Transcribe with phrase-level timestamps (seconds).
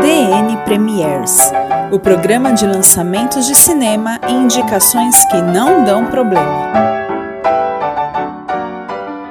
[0.00, 1.52] DN Premiers
[1.90, 6.72] o programa de lançamentos de cinema e indicações que não dão problema.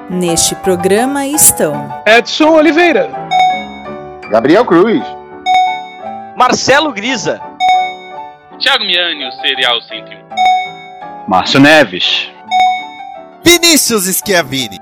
[0.09, 3.09] Neste programa estão Edson Oliveira,
[4.31, 5.03] Gabriel Cruz,
[6.35, 7.39] Marcelo Grisa,
[8.59, 12.31] Thiago Miani, o Serial 101, Márcio Neves,
[13.43, 14.79] Vinícius Schiavini.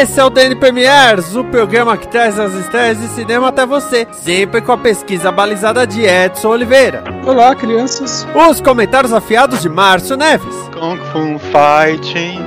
[0.00, 4.08] Esse é o DN Premiers, o programa que traz as estreias de cinema até você,
[4.12, 7.04] sempre com a pesquisa balizada de Edson Oliveira.
[7.26, 8.26] Olá, crianças.
[8.34, 10.54] Os comentários afiados de Márcio Neves.
[10.72, 12.40] Kung Fu Fighting.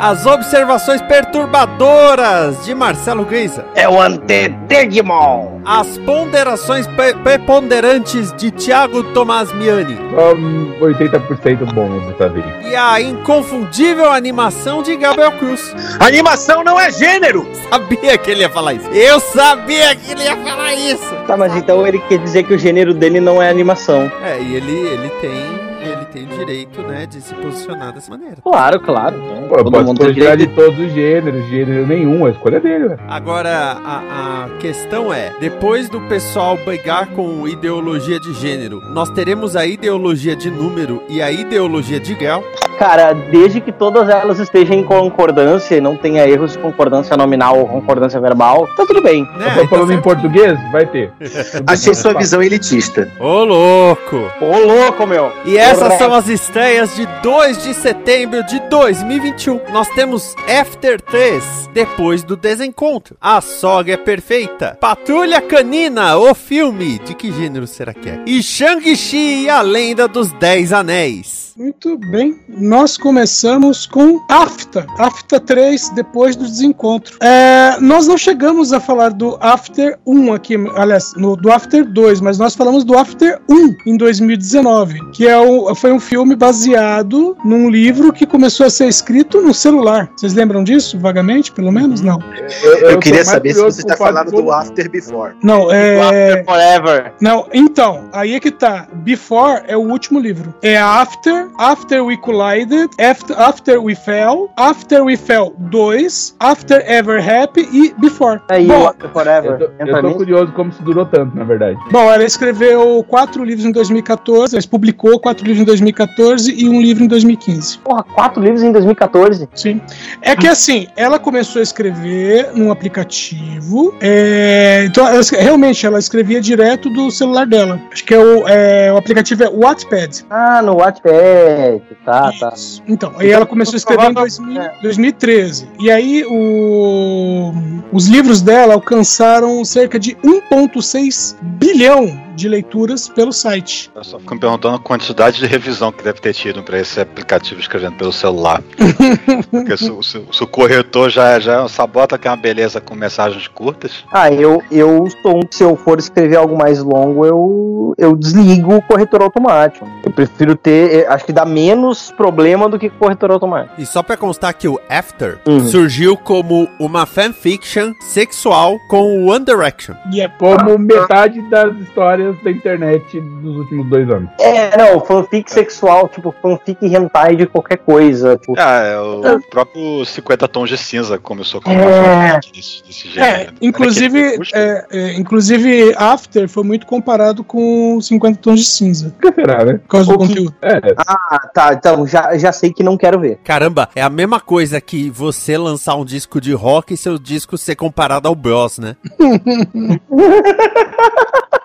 [0.00, 3.66] As observações perturbadoras de Marcelo Grisa.
[3.74, 5.53] É o Antedigimon.
[5.64, 9.96] As ponderações pre preponderantes de Thiago Tomás Miani.
[10.14, 12.44] Só 80% bom dessa vez.
[12.66, 15.74] E a inconfundível animação de Gabriel Cruz.
[15.98, 17.48] Animação não é gênero!
[17.70, 18.88] Sabia que ele ia falar isso.
[18.90, 21.14] Eu sabia que ele ia falar isso.
[21.26, 24.10] Tá, mas então ele quer dizer que o gênero dele não é animação.
[24.22, 28.36] É, e ele, ele tem ele tem o direito, né, de se posicionar dessa maneira.
[28.42, 29.16] Claro, claro.
[29.48, 30.36] Pô, Todo pode mundo direito...
[30.38, 32.96] de todos os gêneros, gênero nenhum, a escolha dele, né?
[33.08, 33.50] Agora,
[33.84, 39.66] a, a questão é, depois do pessoal brigar com ideologia de gênero, nós teremos a
[39.66, 42.42] ideologia de número e a ideologia de grau?
[42.78, 47.58] Cara, desde que todas elas estejam em concordância e não tenha erros de concordância nominal
[47.58, 49.26] ou concordância verbal, tá tudo bem.
[49.40, 50.58] É, Eu tô falando então, em português?
[50.72, 51.12] Vai ter.
[51.66, 53.10] Achei sua visão elitista.
[53.18, 54.16] Ô, louco!
[54.40, 55.32] Ô, louco, meu!
[55.44, 59.60] E essas são as estreias de 2 de setembro de 2021.
[59.72, 63.16] Nós temos After 3, depois do desencontro.
[63.20, 64.76] A sogra é perfeita.
[64.80, 66.98] Patrulha Canina, o filme.
[66.98, 68.22] De que gênero será que é?
[68.26, 71.54] E Shang-Chi e a Lenda dos Dez Anéis.
[71.56, 77.16] Muito bem, nós começamos com AFTA, AFTA 3, depois do desencontro.
[77.20, 82.20] É, nós não chegamos a falar do After 1 aqui, aliás, no, do After 2,
[82.20, 87.36] mas nós falamos do After 1 em 2019, que é o, foi um filme baseado
[87.44, 90.10] num livro que começou a ser escrito no celular.
[90.16, 92.00] Vocês lembram disso, vagamente, pelo menos?
[92.00, 92.18] Não.
[92.62, 95.34] Eu, eu, eu queria saber se você está falando do After Before.
[95.42, 96.00] Não, é.
[96.00, 97.12] After Forever.
[97.20, 98.88] Não, então, aí é que tá.
[98.92, 100.54] Before é o último livro.
[100.62, 102.16] É After After, We
[102.54, 108.40] Collided, After, After We Fell, After We Fell 2, After Ever Happy e Before.
[108.48, 109.52] Aí, Bom, After Forever.
[109.52, 111.76] Eu tô, eu tô curioso como se durou tanto, na verdade.
[111.90, 116.80] Bom, ela escreveu quatro livros em 2014, ela publicou quatro livros em 2014 e um
[116.80, 117.78] livro em 2015.
[117.78, 119.48] Porra, quatro livros em 2014?
[119.54, 119.80] Sim.
[120.22, 126.40] É que assim, ela começou a escrever num aplicativo, é, então ela, realmente ela escrevia
[126.40, 127.80] direto do celular dela.
[127.92, 130.24] Acho que é o, é, o aplicativo é Wattpad.
[130.30, 132.82] Ah, no Wattpad tá, tá.
[132.86, 135.68] Então, aí ela começou a escrever em 2000, 2013.
[135.78, 137.52] E aí o,
[137.92, 143.90] os livros dela alcançaram cerca de 1,6 bilhão de leituras pelo site.
[143.94, 147.00] Eu só fico me perguntando a quantidade de revisão que deve ter tido para esse
[147.00, 148.62] aplicativo escrevendo pelo celular.
[149.50, 153.46] Porque se, se, se, o corretor já, já sabota que é uma beleza com mensagens
[153.48, 154.04] curtas.
[154.12, 158.16] Ah, eu, eu sou um que se eu for escrever algo mais longo, eu, eu
[158.16, 159.86] desligo o corretor automático.
[160.04, 163.80] Eu prefiro ter, acho que dá menos problema do que corretor automático.
[163.80, 165.68] E só para constar que o After uhum.
[165.68, 169.94] surgiu como uma fanfiction sexual com o One Direction.
[170.12, 174.30] E é como metade das histórias da internet dos últimos dois anos.
[174.40, 178.36] É, não, fanfic sexual, tipo, fanfic hentai de qualquer coisa.
[178.36, 178.54] Tipo...
[178.58, 179.38] Ah, é, o é.
[179.50, 181.74] próprio 50 Tons de Cinza começou com é.
[181.74, 183.32] uma desse, desse gênero.
[183.32, 189.14] É, inclusive, é, é, inclusive, After foi muito comparado com 50 Tons de Cinza.
[189.20, 189.74] Que será, né?
[189.74, 190.54] Por causa do conteúdo.
[190.62, 190.80] É.
[191.06, 193.38] Ah, tá, então já, já sei que não quero ver.
[193.44, 197.58] Caramba, é a mesma coisa que você lançar um disco de rock e seu disco
[197.58, 198.96] ser comparado ao Bros, né?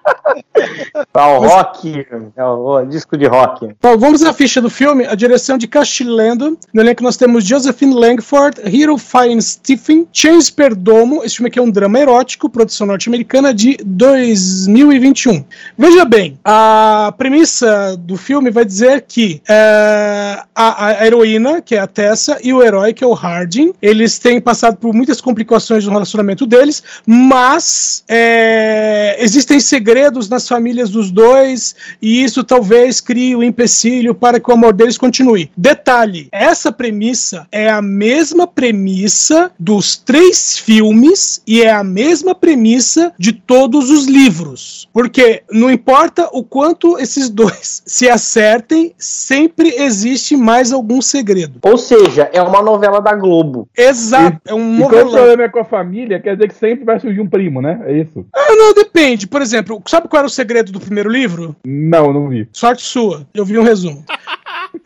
[1.13, 2.05] É o rock,
[2.35, 3.75] é o, disco de rock.
[3.81, 5.05] Bom, vamos à ficha do filme.
[5.05, 6.57] A direção de Castilendo.
[6.73, 11.23] No elenco nós temos Josephine Langford, Hero Fine Stephen, James Perdomo.
[11.23, 15.43] Esse filme aqui é um drama erótico, produção norte-americana de 2021.
[15.77, 21.79] Veja bem, a premissa do filme vai dizer que é, a, a, heroína, que é
[21.79, 25.85] a Tessa, e o herói, que é o Harding, eles têm passado por muitas complicações
[25.85, 33.35] no relacionamento deles, mas é, existem segredos nas famílias dos dois, e isso talvez crie
[33.35, 35.51] o um empecilho para que o amor deles continue.
[35.55, 43.13] Detalhe: essa premissa é a mesma premissa dos três filmes e é a mesma premissa
[43.17, 44.89] de todos os livros.
[44.91, 51.59] Porque não importa o quanto esses dois se acertem, sempre existe mais algum segredo.
[51.61, 53.67] Ou seja, é uma novela da Globo.
[53.77, 54.89] Exato, e, é um novelão.
[54.89, 57.61] quando o problema é com a família, quer dizer que sempre vai surgir um primo,
[57.61, 57.81] né?
[57.85, 58.25] É isso?
[58.35, 59.27] Ah, não, depende.
[59.27, 61.55] Por exemplo, sabe qual era o segredo do primeiro livro?
[61.65, 62.49] Não, não vi.
[62.51, 63.27] Sorte sua.
[63.33, 64.03] Eu vi um resumo.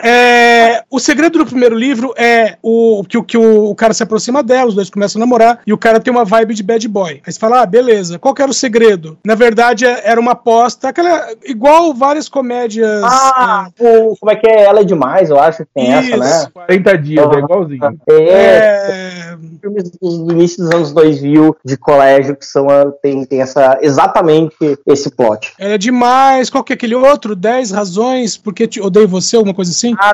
[0.02, 4.42] É, o segredo do primeiro livro é o que, que o, o, cara se aproxima
[4.42, 7.22] dela, os dois começam a namorar e o cara tem uma vibe de bad boy.
[7.26, 8.20] Aí você fala, ah, beleza.
[8.20, 9.18] Qual que era o segredo?
[9.26, 13.04] Na verdade, é, era uma aposta, aquela, igual várias comédias.
[13.04, 14.64] Ah, é, o, como é que é?
[14.64, 16.14] Ela é demais, eu acho que tem isso.
[16.14, 16.52] essa, né?
[16.54, 18.00] 40 dias, é igualzinho.
[18.10, 19.38] É, é...
[19.62, 22.68] Filmes do início dos anos 2000 de colégio que são,
[23.02, 25.54] tem, tem essa, exatamente esse plot.
[25.58, 26.50] Ela é demais.
[26.50, 27.36] Qual que é aquele outro?
[27.36, 29.96] 10 razões porque te odeio você, alguma coisa assim?
[30.00, 30.14] Ah,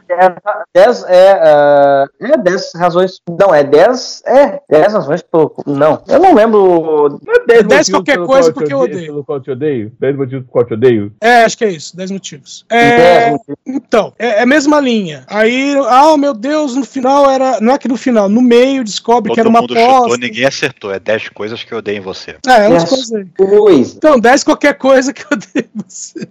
[0.74, 2.08] 10 é.
[2.22, 3.22] Uh, é 10 razões.
[3.40, 4.24] Não, é 10.
[4.26, 5.54] É, 10 razões pelo.
[5.66, 7.20] Não, eu não lembro.
[7.26, 9.06] Não é 10 qualquer coisa porque eu odeio.
[9.06, 9.92] Pelo qual te odeio?
[10.00, 11.12] 10 motivos pelo qual te odeio?
[11.22, 12.66] É, acho que é isso, 10 motivos.
[12.70, 13.58] É, motivos.
[13.66, 15.24] Então, é, é a mesma linha.
[15.28, 17.60] Aí, ah, meu Deus, no final era.
[17.60, 19.80] Não é que no final, no meio descobre Todo que era uma aposta.
[19.80, 20.94] Chutou, ninguém acertou.
[20.94, 22.38] É 10 coisas que eu odeio em você.
[22.48, 23.12] É, é umas coisas.
[23.96, 26.28] Então, 10 qualquer coisa que eu odeio em você.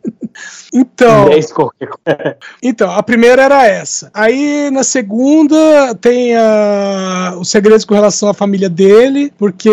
[0.72, 1.26] Então.
[1.28, 2.36] 10 qualquer coisa.
[2.62, 4.10] Então, a primeira primeira era essa.
[4.14, 9.70] Aí na segunda tem a, os segredos com relação à família dele, porque.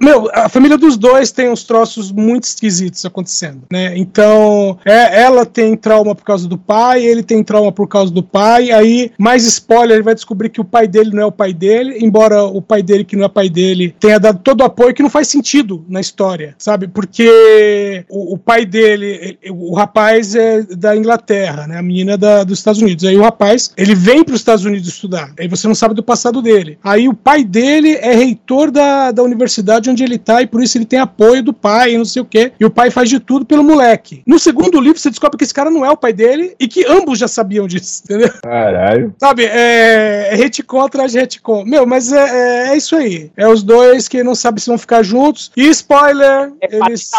[0.00, 3.96] Meu, a família dos dois tem uns troços muito esquisitos acontecendo, né?
[3.96, 8.22] Então, é, ela tem trauma por causa do pai, ele tem trauma por causa do
[8.22, 8.70] pai.
[8.70, 11.98] Aí, mais spoiler, ele vai descobrir que o pai dele não é o pai dele,
[12.00, 15.02] embora o pai dele, que não é pai dele, tenha dado todo o apoio que
[15.02, 16.88] não faz sentido na história, sabe?
[16.88, 21.78] Porque o, o pai dele, o rapaz é da Inglaterra, né?
[21.78, 23.04] A menina da, dos Estados Unidos.
[23.04, 25.32] Aí o rapaz, ele vem para os Estados Unidos estudar.
[25.38, 26.78] Aí você não sabe do passado dele.
[26.82, 30.78] Aí o pai dele é reitor da, da universidade onde ele está e por isso
[30.78, 32.52] ele tem apoio do pai e não sei o quê.
[32.58, 34.22] E o pai faz de tudo pelo moleque.
[34.26, 36.84] No segundo livro, você descobre que esse cara não é o pai dele e que
[36.86, 38.32] ambos já sabiam disso, entendeu?
[38.42, 39.14] Caralho.
[39.18, 41.64] Sabe, é, é retcon atrás de retcon.
[41.64, 43.30] Meu, mas é, é, é, isso aí.
[43.36, 45.50] É os dois que não sabem se vão ficar juntos.
[45.56, 47.10] E spoiler, é eles...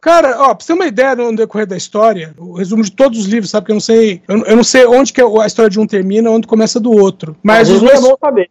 [0.00, 3.18] Cara, ó, pra você ter uma ideia no decorrer da história, o resumo de todos
[3.18, 3.66] os livros, sabe?
[3.66, 4.22] Que eu não sei.
[4.26, 7.36] Eu, eu não sei onde que a história de um termina, onde começa do outro.
[7.42, 8.00] Mas os dois,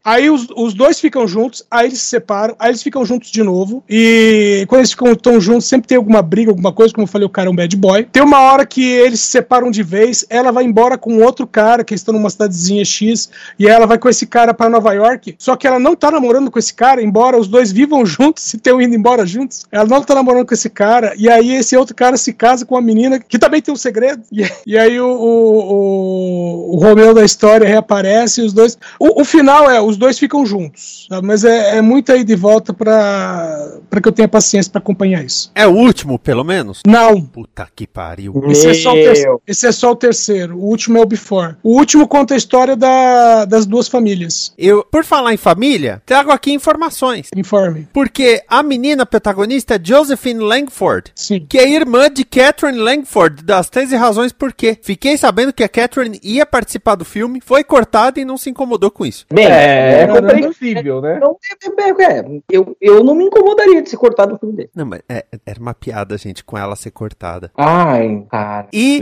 [0.03, 3.43] aí os, os dois ficam juntos, aí eles se separam, aí eles ficam juntos de
[3.43, 3.83] novo.
[3.89, 7.25] E quando eles ficam tão juntos, sempre tem alguma briga, alguma coisa, como eu falei,
[7.25, 8.05] o cara é um bad boy.
[8.11, 11.83] Tem uma hora que eles se separam de vez, ela vai embora com outro cara,
[11.83, 15.35] que estão numa cidadezinha X, e ela vai com esse cara para Nova York.
[15.37, 18.57] Só que ela não tá namorando com esse cara, embora os dois vivam juntos e
[18.57, 19.65] tenham ido embora juntos.
[19.71, 22.75] Ela não tá namorando com esse cara, e aí esse outro cara se casa com
[22.75, 24.23] uma menina que também tem um segredo.
[24.31, 28.77] E, e aí o, o o, Romeu da história reaparece e os dois.
[28.99, 31.07] O, o, final é, os dois ficam juntos.
[31.09, 31.21] Tá?
[31.21, 35.51] Mas é, é muito aí de volta para que eu tenha paciência para acompanhar isso.
[35.55, 36.81] É o último, pelo menos?
[36.85, 37.21] Não.
[37.21, 38.33] Puta que pariu.
[38.49, 40.57] Esse é, só o terceiro, esse é só o terceiro.
[40.57, 41.55] O último é o Before.
[41.63, 44.53] O último conta a história da, das duas famílias.
[44.57, 47.29] Eu, por falar em família, trago aqui informações.
[47.35, 47.87] Informe.
[47.93, 51.11] Porque a menina protagonista é Josephine Langford.
[51.15, 51.45] Sim.
[51.47, 54.75] Que é irmã de Catherine Langford, das 13 razões por quê.
[54.81, 58.89] Fiquei sabendo que a Catherine ia participar do filme, foi cortada e não se incomodou
[58.89, 59.25] com isso.
[59.31, 61.19] Bem, é, é compreensível, né?
[61.19, 61.37] Não,
[61.77, 64.69] é, é, eu, eu não me incomodaria de ser cortado do filme dele.
[64.75, 67.51] Não, mas é, era uma piada, gente, com ela ser cortada.
[67.55, 68.67] Ai, cara.
[68.73, 68.99] E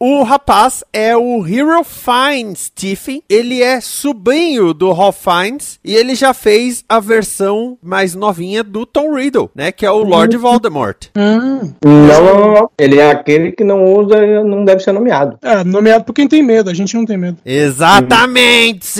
[0.00, 3.22] o rapaz é o Hero Fiennes Stephen.
[3.28, 8.84] Ele é sobrinho do Ralph Fiennes e ele já fez a versão mais novinha do
[8.84, 9.70] Tom Riddle, né?
[9.70, 10.40] Que é o Lord hum.
[10.40, 11.06] Voldemort.
[11.16, 11.72] Hum.
[11.84, 12.70] Não, não, não.
[12.88, 15.38] Ele é aquele que não usa, não deve ser nomeado.
[15.42, 17.38] É, nomeado por quem tem medo, a gente não tem medo.
[17.44, 18.98] Exatamente!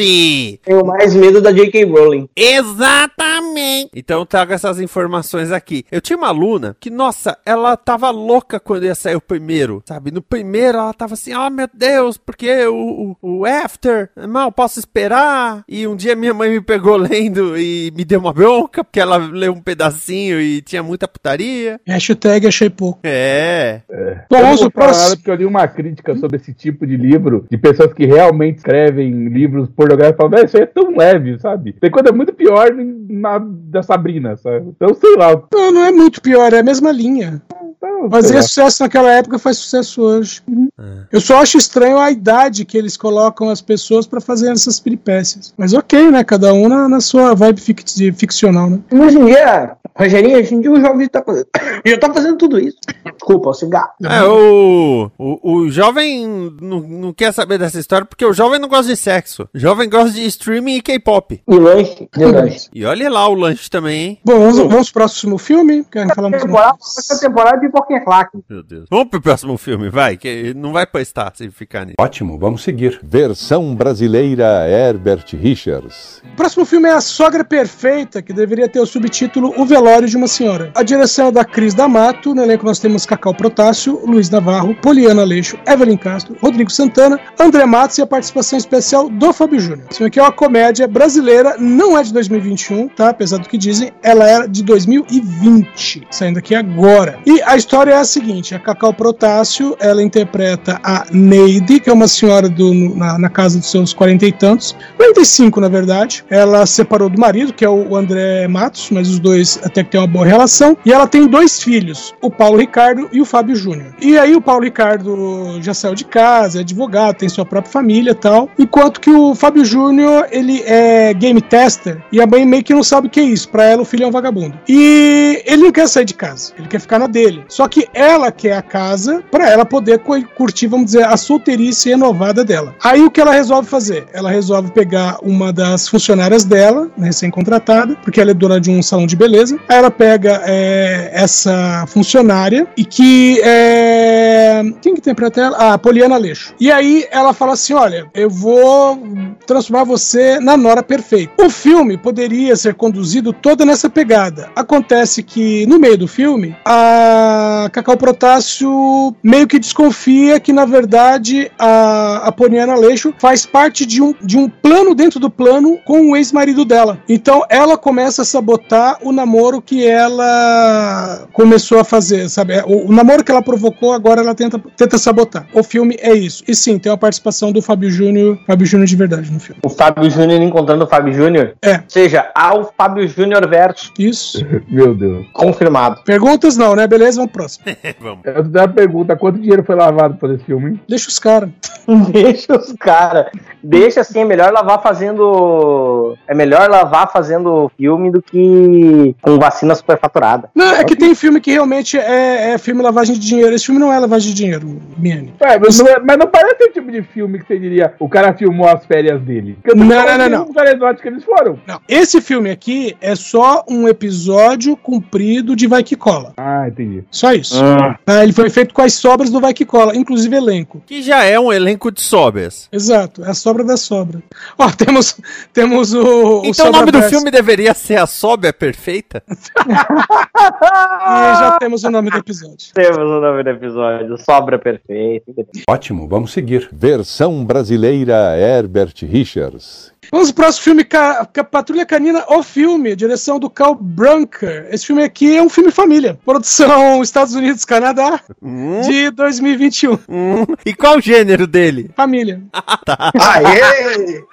[0.63, 1.85] Tenho mais medo da J.K.
[1.85, 2.29] Rowling.
[2.37, 3.91] Exatamente!
[3.95, 5.85] Então trago essas informações aqui.
[5.91, 10.11] Eu tinha uma aluna que, nossa, ela tava louca quando ia sair o primeiro, sabe?
[10.11, 14.79] No primeiro ela tava assim, oh meu Deus, porque o, o, o After, mal posso
[14.79, 15.65] esperar esperar.
[15.69, 19.17] E um dia minha mãe me pegou lendo e me deu uma bronca, porque ela
[19.17, 21.81] leu um pedacinho e tinha muita putaria.
[21.87, 23.01] Hashtag achei pouco.
[23.05, 23.78] É.
[23.91, 24.21] é.
[24.31, 25.17] Bom, vamos pro próximo.
[25.17, 29.29] Porque eu li uma crítica sobre esse tipo de livro, de pessoas que realmente escrevem
[29.29, 31.73] livros pornográficos e falam, isso aí é tão leve, sabe?
[31.73, 34.69] Tem coisa muito pior na, da Sabrina, sabe?
[34.69, 35.41] Então, sei lá.
[35.53, 37.43] Não, não é muito pior, é a mesma linha.
[37.79, 40.43] Então, Fazia sucesso naquela época, faz sucesso hoje.
[40.79, 40.83] É.
[41.13, 45.55] Eu só acho estranho a idade que eles colocam as pessoas para fazer essas peripécias.
[45.57, 46.25] Mas ok, né?
[46.25, 48.81] Cada um na, na sua vibe fic ficcional, né?
[48.91, 51.49] Hoje em dia, Rogerinho, hoje em dia o jovem tá fazendo,
[51.85, 52.79] já tá fazendo tudo isso.
[53.05, 53.91] Desculpa, o cigarro.
[54.05, 58.69] É, o, o, o jovem não, não quer saber dessa história porque o jovem não
[58.69, 59.49] gosta de sexo.
[59.53, 61.43] O jovem gosta de streaming e K-pop.
[61.47, 62.09] E lanche.
[62.17, 62.69] E lanche.
[62.73, 64.19] E olha lá o lanche também, hein?
[64.25, 65.85] Bom, vamos, vamos pro próximo filme.
[65.91, 66.79] Querem falar mais temporada,
[67.21, 68.39] temporada de Pokémon Claque.
[68.49, 68.87] Meu Deus.
[68.89, 71.97] Vamos pro próximo filme, vai, que não vai prestar se ficar nisso.
[71.99, 73.01] Ótimo, vamos seguir.
[73.03, 76.23] Versão brasileira Herbert Richards.
[76.33, 80.17] O próximo filme é A Sogra Perfeita, que deveria ter o subtítulo O Velório de
[80.17, 80.71] uma Senhora.
[80.75, 85.23] A direção é da Cris D'Amato, no elenco nós temos Cacau Protássio, Luiz Navarro, Poliana
[85.23, 89.87] Aleixo, Evelyn Castro, Rodrigo Santana, André Matos e a participação especial do Fábio Júnior.
[89.91, 93.09] Isso aqui é uma comédia brasileira, não é de 2021, tá?
[93.09, 97.19] Apesar do que dizem, ela era de 2020, saindo aqui agora.
[97.27, 101.93] E a história é a seguinte: a Cacau Protássio, ela interpreta a Neide, que é
[101.93, 106.25] uma senhora do, na, na casa dos seus quarenta e tantos, 45 na verdade.
[106.29, 110.01] Ela separou do marido, que é o André Matos, mas os dois até que têm
[110.01, 110.77] uma boa relação.
[110.85, 113.95] E ela tem dois filhos, o Paulo Ricardo e o Fábio Júnior.
[114.01, 118.13] E aí o Paulo Ricardo já saiu de casa, é advogado, tem sua própria família
[118.13, 118.49] e tal.
[118.59, 122.83] Enquanto que o Fábio Júnior, ele é game tester e a mãe meio que não
[122.83, 123.49] sabe o que é isso.
[123.49, 124.59] Pra ela, o filho é um vagabundo.
[124.69, 127.45] E ele não quer sair de casa, ele quer ficar na dele.
[127.49, 130.01] Só que ela quer a casa para ela poder
[130.37, 132.75] curtir, vamos dizer, a solteirice renovada dela.
[132.83, 134.07] Aí o que ela resolve fazer?
[134.13, 138.83] Ela resolve pegar uma das funcionárias dela, né, recém-contratada, porque ela é dona de um
[138.83, 139.59] salão de beleza.
[139.69, 144.63] Ela pega é, essa funcionária e que é.
[144.81, 145.57] Quem que interpreta ela?
[145.59, 146.55] Ah, Poliana Aleixo.
[146.59, 148.99] E aí ela fala assim: olha, eu vou
[149.47, 151.33] transformar você na Nora perfeita.
[151.45, 154.51] O filme poderia ser conduzido toda nessa pegada.
[154.57, 161.51] Acontece que no meio do filme, a Cacau Protássio meio que desconfia que, na verdade,
[161.59, 166.11] a, a Poliana Aleixo faz parte de um, de um plano dentro do plano com
[166.11, 166.99] o ex-marido dela.
[167.09, 172.55] Então ela começa a sabotar o namoro que ela começou a fazer, sabe?
[172.67, 175.47] O, o namoro que ela provocou, agora ela tenta, tenta sabotar.
[175.53, 176.45] O filme é isso.
[176.47, 179.61] E sim, tem a participação do Fábio Júnior, Fábio Júnior de verdade no filme.
[179.65, 181.55] O Fábio Júnior encontrando o Fábio Júnior?
[181.63, 181.75] É.
[181.75, 183.93] Ou seja, ao Fábio Júnior verso.
[183.99, 184.45] Isso.
[184.69, 185.27] Meu Deus.
[185.33, 186.03] Confirmado.
[186.05, 186.87] Perguntas não, né?
[186.87, 187.65] Beleza, vamos pro próximo.
[188.01, 188.25] vamos.
[188.25, 190.71] Eu tenho uma pergunta: quanto dinheiro foi lavado por esse filme?
[190.71, 190.81] Hein?
[190.89, 191.51] Deixa os caras.
[192.13, 193.27] Deixa os caras.
[193.63, 196.17] Deixa assim, é melhor lavar fazendo.
[196.27, 200.51] É melhor lavar fazendo filme do que com vacina superfaturada.
[200.55, 203.55] Não, é que tem filme que realmente é, é filme lavagem de dinheiro.
[203.55, 205.35] Esse filme não é lavagem de dinheiro, Miane.
[205.41, 208.09] É, mas, não, é, mas não parece o tipo de filme que você diria o
[208.09, 209.59] cara filmou as férias dele.
[209.75, 210.79] Não, não, não, não.
[210.79, 210.95] não.
[210.95, 211.59] que eles foram.
[211.67, 211.81] Não.
[211.89, 216.33] Esse filme aqui é só um episódio comprido de Vai Que Cola.
[216.37, 217.05] Ah, entendi.
[217.11, 217.63] Só isso.
[217.63, 217.99] Ah.
[218.07, 220.83] Ah, ele foi feito com as sobras do Vai Que Cola, inclusive elenco.
[220.87, 222.69] Que já é um elenco de sobras.
[222.73, 224.23] Exato, é a sobra da sobra.
[224.57, 225.19] Ó, temos,
[225.53, 226.43] temos o.
[226.45, 229.23] Então o, o nome do filme deveria ser A Sobra Perfeita?
[229.69, 232.73] e já temos o nome do episódio.
[232.75, 235.33] Temos o nome do episódio, Sobra Perfeita.
[235.69, 236.69] Ótimo, vamos seguir.
[236.73, 239.93] Versão brasileira Herbert Richards.
[240.11, 244.67] Vamos pro próximo filme, Ca Patrulha Canina, o filme, direção do Carl Brunker.
[244.71, 246.19] Esse filme aqui é um filme família.
[246.25, 248.81] Produção Estados Unidos, Canadá, hum?
[248.81, 249.99] de 2021.
[250.09, 250.47] Hum?
[250.65, 251.91] E qual o gênero dele?
[251.95, 252.43] Família.
[252.87, 253.13] tá.
[253.21, 254.25] Aê!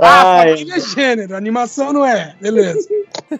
[0.00, 2.34] ah, família é gênero, animação não é.
[2.40, 2.88] Beleza.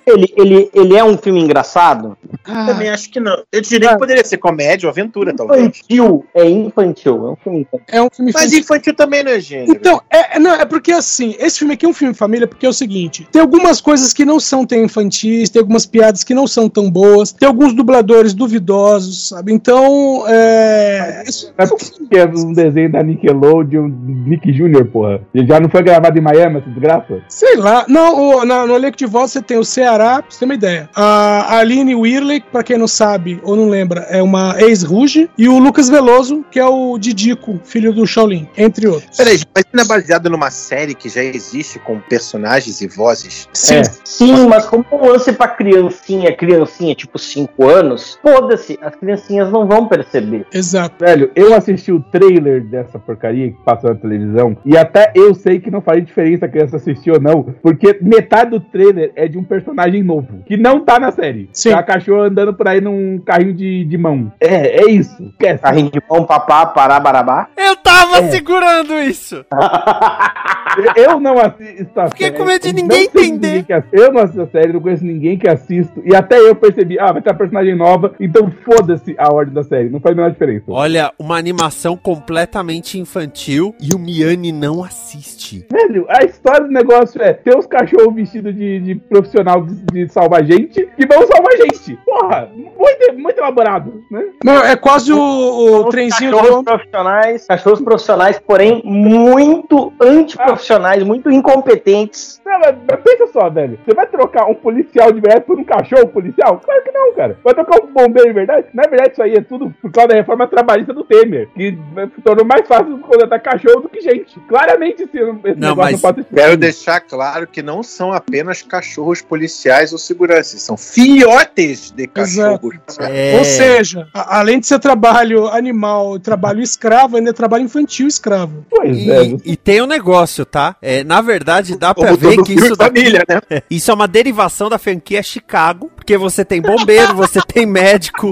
[0.06, 2.16] Ele, ele, ele é um filme engraçado?
[2.44, 2.66] Ah.
[2.66, 3.42] Também acho que não.
[3.50, 3.98] Eu diria que ah.
[3.98, 5.66] poderia ser comédia ou aventura, talvez.
[5.66, 6.26] Infantil.
[6.34, 7.26] É infantil.
[7.26, 7.86] É um filme infantil.
[7.88, 9.72] É um filme Mas infantil, infantil também não é gênero.
[9.72, 12.68] Então, é, não, é porque assim, esse filme aqui é um filme família porque é
[12.68, 16.46] o seguinte: tem algumas coisas que não são tão infantis, tem algumas piadas que não
[16.46, 19.52] são tão boas, tem alguns dubladores duvidosos, sabe?
[19.52, 21.24] Então, é.
[21.58, 23.88] É porque é um desenho da Nickelodeon,
[24.26, 25.20] Nick Jr., porra.
[25.34, 27.22] Ele já não foi gravado em Miami, essa desgraça?
[27.28, 27.84] Sei lá.
[27.88, 30.54] Não, o, na, no elenco de voz você tem o Ceará, pra você ter uma
[30.54, 30.88] ideia.
[30.94, 35.30] A Aline Whirley, pra quem não sabe ou não lembra, é uma ex-Ruge.
[35.36, 39.16] E o Lucas Veloso, que é o Didico, filho do Shaolin, entre outros.
[39.16, 43.48] Peraí, mas não é baseado numa série que já existe com personagens e vozes?
[43.52, 43.76] Sim.
[43.76, 43.82] É.
[44.04, 49.66] Sim, mas como um lance pra criancinha, criancinha tipo 5 anos, foda-se, as criancinhas não
[49.66, 50.46] vão perceber.
[50.52, 50.96] Exato.
[50.98, 55.60] Velho, eu assisti o trailer dessa porcaria que passou na televisão e até eu sei
[55.60, 59.38] que não faz diferença a criança assistir ou não, porque metade do trailer é de
[59.38, 61.48] um personagem novo, que não tá na série.
[61.52, 61.70] Sim.
[61.70, 64.32] É a cachorra andando por aí num carrinho de, de mão.
[64.40, 65.22] É, é isso.
[65.22, 65.62] Esquece.
[65.62, 67.48] Carrinho de mão, papá, pará, barabá.
[67.56, 68.30] Eu tava é.
[68.30, 69.44] segurando isso.
[70.96, 72.38] eu não assisto a Fiquei série.
[72.38, 73.64] com medo de ninguém entender.
[73.68, 76.02] Ninguém eu não assisto a série, não conheço ninguém que assisto.
[76.04, 79.62] E até eu percebi, ah, vai ter uma personagem nova, então foda-se a ordem da
[79.62, 79.88] série.
[79.88, 80.64] Não faz a menor diferença.
[80.68, 85.66] Olha, uma animação completamente infantil e o Miane não assiste.
[85.70, 90.12] Velho, a história do negócio é ter os cachorros vestidos de, de profissional de, de,
[90.12, 91.98] salvar gente que vão salvar gente.
[92.04, 94.24] Porra, muito, muito elaborado, né?
[94.44, 96.64] Não, é quase o, o trenzinho cachorros do...
[96.64, 101.04] profissionais, cachorros profissionais, porém muito antiprofissionais, ah.
[101.04, 102.40] muito incompetentes.
[102.44, 103.78] Não, mas, mas pensa só, velho.
[103.84, 106.60] Você vai trocar um policial de verdade por um cachorro policial?
[106.64, 107.38] Claro que não, cara.
[107.42, 108.66] Vai trocar um bombeiro de verdade?
[108.72, 111.76] Na verdade, isso aí é tudo por causa da reforma trabalhista do Temer, que
[112.24, 114.38] tornou mais fácil contratar cachorro do que gente.
[114.48, 119.20] Claramente, esse, esse não, mas não pode Quero deixar claro que não são apenas cachorros
[119.20, 122.78] policiais ou seguranças, são filhotes de cachorros.
[123.00, 123.36] É...
[123.38, 128.64] Ou seja, a, além de ser trabalho animal trabalho escravo, ainda é trabalho infantil escravo.
[128.70, 129.22] Pois e, é.
[129.44, 130.76] E tem um negócio, tá?
[130.80, 132.76] É, na verdade, dá pra Como ver que isso.
[132.76, 133.62] Família, né?
[133.70, 138.30] Isso é uma derivação da franquia Chicago, porque você tem bombeiro, você tem médico.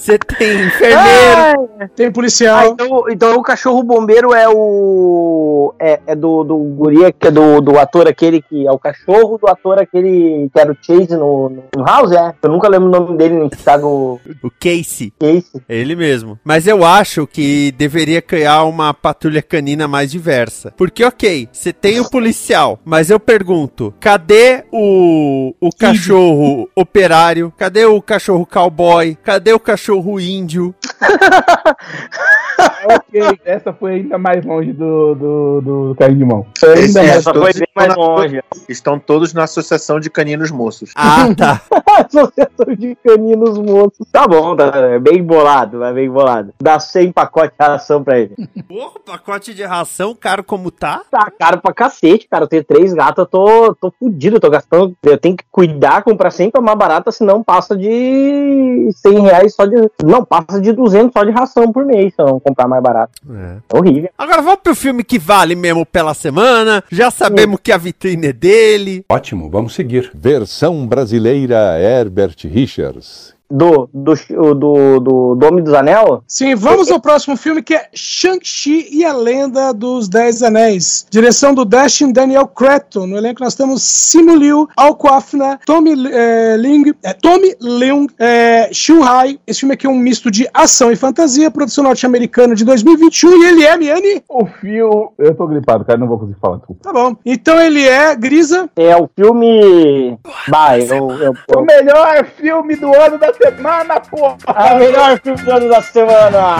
[0.00, 1.68] Você tem enfermeiro.
[1.94, 2.58] Tem policial.
[2.58, 5.74] Ah, então, então, o cachorro bombeiro é o.
[5.78, 8.66] É, é do, do guria, que é do, do ator aquele que.
[8.66, 12.34] É o cachorro do ator aquele que era o Chase no, no House, é.
[12.42, 14.18] Eu nunca lembro o nome dele no Chicago.
[14.42, 15.12] O Casey.
[15.20, 15.60] Casey.
[15.68, 16.38] É ele mesmo.
[16.42, 20.72] Mas eu acho que deveria criar uma patrulha canina mais diversa.
[20.78, 27.52] Porque, ok, você tem o policial, mas eu pergunto: cadê o, o cachorro operário?
[27.58, 29.14] Cadê o cachorro cowboy?
[29.22, 29.89] Cadê o cachorro?
[29.90, 30.72] Cachorro índio.
[32.84, 36.46] ok, essa foi ainda mais longe do, do, do carrinho de mão.
[36.62, 38.42] ainda mais, essa foi bem mais longe.
[38.68, 40.92] Estão todos na Associação de Caninos Moços.
[40.94, 41.60] Ah, tá.
[42.06, 44.06] Associação de Caninos Moços.
[44.10, 46.52] Tá bom, tá bem bolado, é bem bolado.
[46.60, 48.34] Dá 100 pacotes de ração pra ele.
[48.68, 51.02] Porra, pacote de ração caro como tá?
[51.10, 52.44] Tá caro pra cacete, cara.
[52.44, 54.96] Eu tenho três gatos, eu tô, tô fudido, eu tô gastando.
[55.02, 59.76] Eu tenho que cuidar, comprar sempre uma barata, senão passa de 100 reais só de
[60.04, 63.12] não, passa de 200 só de ração por mês, se eu não comprar mais barato.
[63.28, 63.76] É.
[63.76, 64.10] horrível.
[64.16, 66.82] Agora vamos pro filme que vale mesmo pela semana.
[66.90, 67.62] Já sabemos Sim.
[67.64, 69.04] que a vitrine é dele.
[69.08, 70.10] Ótimo, vamos seguir.
[70.14, 74.14] Versão brasileira Herbert Richards do, do,
[74.54, 76.22] do, do Dome dos Anel?
[76.26, 81.06] Sim, vamos ao próximo filme que é Shang-Chi e a Lenda dos Dez Anéis.
[81.10, 83.06] Direção do Dashin Daniel Cretton.
[83.06, 89.02] No elenco nós temos Simu Liu, Alquafna, Tommy é, Ling, é, Tommy Leung, é, Shu
[89.02, 89.38] Hai.
[89.46, 93.46] Esse filme aqui é um misto de ação e fantasia, produção norte-americana de 2021 e
[93.46, 94.22] ele é, Miane?
[94.28, 95.08] O filme...
[95.18, 96.58] Eu tô gripado, cara, não vou conseguir falar.
[96.58, 96.82] Desculpa.
[96.82, 97.16] Tá bom.
[97.24, 98.70] Então ele é, Grisa?
[98.76, 100.18] É o filme...
[100.48, 101.58] Vai, eu, eu, eu...
[101.58, 104.36] O melhor filme do ano da semana, porra!
[104.46, 106.56] A melhor filme do ano da semana!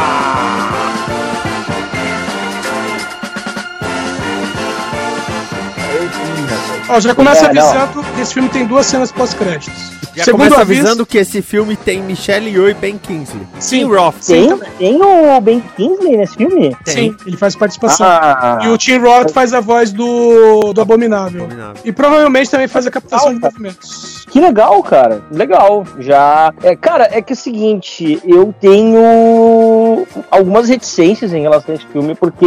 [6.88, 9.99] Ó, já começa é, avisando que esse filme tem duas cenas pós-créditos.
[10.14, 13.46] Já Segundo começa avisando que esse filme tem Michelle Yeoh e Ben Kingsley.
[13.58, 14.26] Sim, Roth.
[14.26, 16.76] Tem, tem o Ben Kingsley nesse filme?
[16.84, 16.94] Tem.
[16.94, 18.06] Sim, ele faz participação.
[18.06, 18.58] Ah.
[18.62, 21.44] E o Tim Roth faz a voz do, do Abominável.
[21.44, 21.82] Abominável.
[21.84, 24.26] E provavelmente também faz a captação de movimentos.
[24.30, 25.22] Que legal, cara.
[25.30, 25.84] Legal.
[25.98, 26.54] Já.
[26.62, 31.86] É, cara, é que é o seguinte, eu tenho algumas reticências em relação a esse
[31.86, 32.46] filme, porque,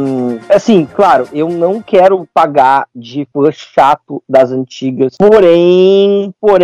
[0.00, 6.59] um, assim, claro, eu não quero pagar de fã chato das antigas, porém, porém,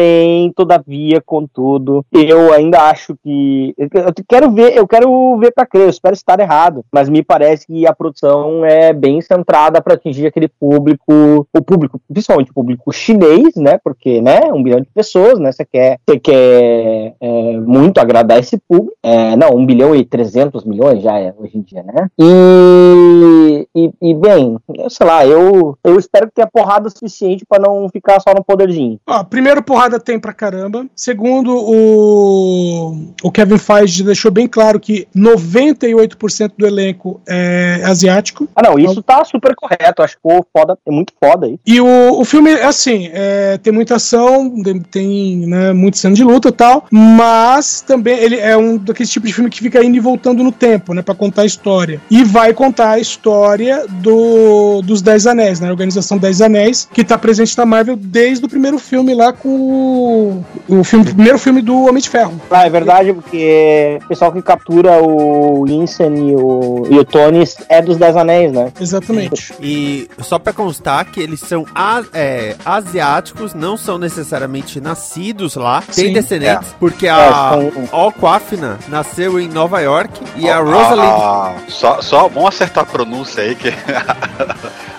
[0.54, 3.74] todavia, contudo, eu ainda acho que.
[3.78, 3.88] Eu
[4.28, 7.86] quero ver, eu quero ver pra crer, eu espero estar errado, mas me parece que
[7.86, 13.54] a produção é bem centrada para atingir aquele público, o público, principalmente o público chinês,
[13.56, 13.78] né?
[13.82, 18.58] Porque né, um bilhão de pessoas, né, você quer, você quer é, muito agradar esse
[18.58, 23.68] público, é, não, um bilhão e trezentos milhões já é hoje em dia, né, e,
[23.74, 24.56] e, e, bem,
[24.88, 28.98] sei lá, eu, eu espero que tenha porrada suficiente para não ficar só no poderzinho.
[29.30, 30.86] Primeiro, porrada tem pra caramba.
[30.94, 38.48] Segundo, o, o Kevin Feige deixou bem claro que 98% do elenco é asiático.
[38.54, 40.02] Ah, não, isso tá super correto.
[40.02, 41.58] Acho que ficou foda, é muito foda aí.
[41.66, 44.52] E o, o filme, assim, é, tem muita ação,
[44.90, 49.28] tem né, muita cena de luta e tal, mas também ele é um daqueles tipos
[49.28, 52.00] de filme que fica indo e voltando no tempo, né, pra contar a história.
[52.10, 57.04] E vai contar a história do, dos Dez Anéis, né, a Organização Dez Anéis, que
[57.04, 61.60] tá presente na Marvel desde o primeiro filme lá com o, o filme, primeiro filme
[61.62, 62.40] do Homem de Ferro.
[62.50, 67.44] Ah, é verdade, porque o pessoal que captura o Incen e o, e o Tony
[67.68, 68.72] é dos Dez Anéis, né?
[68.80, 69.52] Exatamente.
[69.60, 75.82] E só pra constar que eles são a, é, asiáticos, não são necessariamente nascidos lá,
[75.94, 76.74] têm descendentes, É.
[76.78, 82.28] porque É, a são- Alquafina nasceu em Nova York e a Rosalind Ah, só, só
[82.28, 83.72] vamos acertar a pronúncia aí que.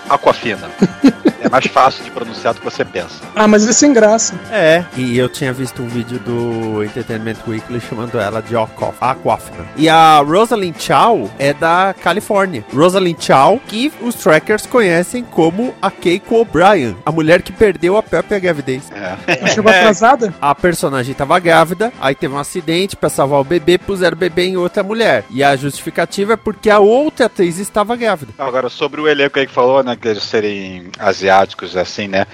[0.08, 0.68] Aquafina.
[1.40, 3.20] É mais fácil de pronunciar do que você pensa.
[3.34, 4.34] Ah, mas é sem graça.
[4.50, 9.64] É, e eu tinha visto um vídeo do Entertainment Weekly chamando ela de Aquaf- Aquafina.
[9.76, 12.64] E a Rosalind Chow é da Califórnia.
[12.74, 18.02] Rosalind Chow, que os trackers conhecem como a Keiko O'Brien, a mulher que perdeu a
[18.02, 18.90] própria gravidez.
[18.92, 19.38] É.
[19.38, 20.34] Ela chegou atrasada?
[20.40, 24.46] A personagem tava grávida, aí teve um acidente pra salvar o bebê, puseram o bebê
[24.46, 25.24] em outra mulher.
[25.30, 28.32] E a justificativa é porque a outra atriz estava grávida.
[28.38, 32.26] Agora, sobre o elenco aí que falou, né, que eles serem asiáticos, assim, né,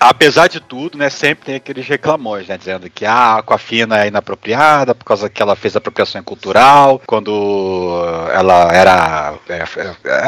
[0.00, 4.08] apesar de tudo, né, sempre tem aqueles reclamões, né, dizendo que ah, a Aquafina é
[4.08, 8.02] inapropriada por causa que ela fez apropriação cultural, quando
[8.32, 9.64] ela era é,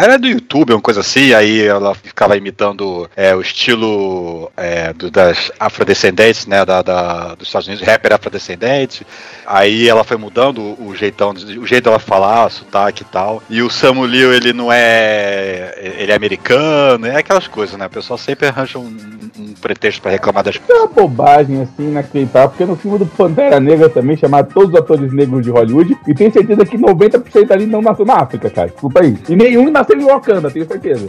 [0.02, 5.10] era do YouTube, uma coisa assim, aí ela ficava imitando é, o estilo é, do-
[5.10, 9.06] das afrodescendentes, né, da, da- dos Estados Unidos, rapper afrodescendente,
[9.46, 13.70] aí ela foi mudando o jeitão, o jeito dela falar, sotaque e tal, e o
[13.70, 16.60] Samu Liu, ele não é, ele é americano,
[17.04, 18.96] é aquelas coisas, né, o pessoal sempre arranja um,
[19.38, 23.58] um pretexto pra reclamar das É uma bobagem assim, inacreditável, porque no filme do Pantera
[23.60, 27.66] Negra também, chamado Todos os Atores Negros de Hollywood, e tenho certeza que 90% ali
[27.66, 28.68] não nasceu na África, cara.
[28.68, 29.16] Desculpa aí.
[29.28, 31.06] E nenhum nasceu em Wakanda, tenho certeza.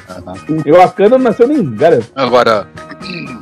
[0.65, 2.11] Em Wakanda não nasceu nenhum, garanto.
[2.15, 2.67] Agora,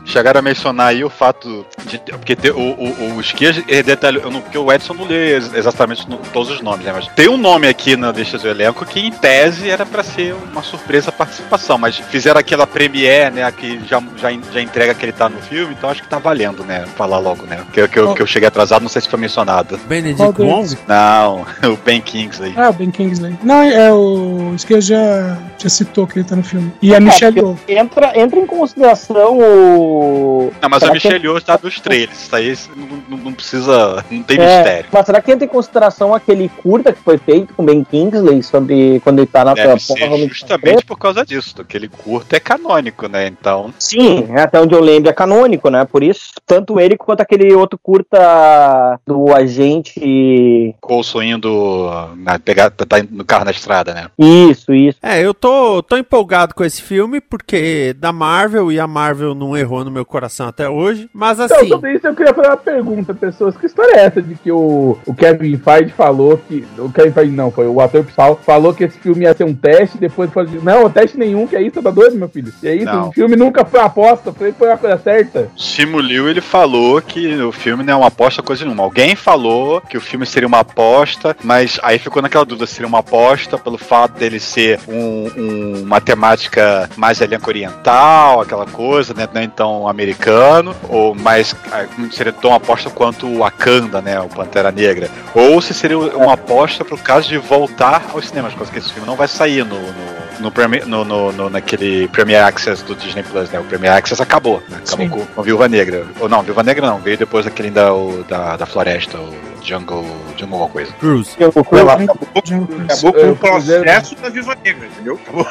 [0.06, 2.00] chegaram a mencionar aí o fato de.
[2.00, 3.84] Porque te- o, o, o Esquias é
[4.30, 6.92] não- porque o Edson não lê ex- exatamente no- todos os nomes, né?
[6.94, 10.34] Mas tem um nome aqui na lista do elenco que, em tese, era pra ser
[10.52, 13.52] uma surpresa participação, mas fizeram aquela premiere, né?
[13.52, 16.64] Que já, já, já entrega que ele tá no filme, então acho que tá valendo,
[16.66, 16.86] né?
[16.96, 17.64] Falar logo, né?
[17.74, 19.78] Que, que, eu, que eu cheguei atrasado, não sei se foi mencionado.
[19.88, 20.42] Benedict?
[20.42, 20.78] Wong?
[20.88, 22.54] Não, o Ben Kingsley.
[22.58, 23.38] Ah, o Ben Kingsley.
[23.44, 24.54] Não, é o.
[24.56, 26.72] Isso que eu já, já citou que ele tá no filme.
[26.82, 27.58] E a Michelle É, Yeoh.
[27.68, 30.52] entra, entra em consideração o.
[30.62, 33.34] Não, mas Será a que- Michelle Yeoh tá dos trailers, isso aí não, não- não
[33.34, 34.86] precisa, não tem É, mistério.
[34.92, 39.00] Mas será que entra em consideração aquele curta que foi feito com Ben Kingsley sobre
[39.04, 39.80] quando ele tá na Deve porra,
[40.18, 41.56] ser justamente por causa disso.
[41.60, 43.28] Aquele curto é canônico, né?
[43.28, 43.72] Então.
[43.78, 45.86] Sim, até onde eu lembro é canônico, né?
[45.86, 50.76] Por isso, tanto ele quanto aquele outro curta do agente.
[50.82, 54.08] Coulson indo na, pegar, tá no carro na estrada, né?
[54.18, 54.98] Isso, isso.
[55.04, 59.56] É, eu tô, tô empolgado com esse filme, porque da Marvel, e a Marvel não
[59.56, 61.08] errou no meu coração até hoje.
[61.14, 63.56] Mas Então, assim, sobre isso eu queria fazer uma pergunta, pessoas.
[63.56, 66.66] Que história é essa de que o, o Kevin Feige falou que.
[66.78, 69.54] O Kevin Feige não, foi o ator principal, falou que esse filme ia ser um
[69.54, 72.54] teste, depois falou não, teste nenhum, que é isso, tá doido, meu filho?
[72.64, 73.10] E é isso, Não.
[73.10, 75.50] o filme nunca foi uma aposta, foi, foi uma coisa certa.
[75.58, 78.84] Simu Liu, ele falou que o filme não é uma aposta coisa nenhuma.
[78.84, 82.88] Alguém falou que o filme seria uma aposta, mas aí ficou naquela dúvida se seria
[82.88, 89.14] uma aposta pelo fato dele ser um, um- uma temática mais elenco oriental, aquela coisa,
[89.14, 89.28] né?
[89.34, 94.20] Não então americano, ou mais ah, seria tão aposta quanto o Wakanda, né?
[94.20, 95.10] O Pantera Negra.
[95.34, 99.08] Ou se seria uma aposta pro caso de voltar aos cinemas, coisa que esse filme
[99.08, 100.52] não vai sair no, no, no,
[100.88, 101.79] no, no- no- naquele
[102.12, 103.60] Premier Access do Disney Plus, né?
[103.60, 104.80] O Premier Access acabou, né?
[104.86, 105.10] Acabou Sim.
[105.10, 106.06] com, com Viúva Negra.
[106.20, 110.06] Ou não, Viúva Negra não, veio depois daquele da, o- da, da floresta, o Jungle,
[110.38, 110.92] Jungle alguma coisa.
[110.94, 111.32] Cruise.
[111.40, 112.94] Eu, Jungle Cruise.
[112.94, 115.20] Acabou com o processo da Viva Negra, entendeu?
[115.24, 115.48] Acabou.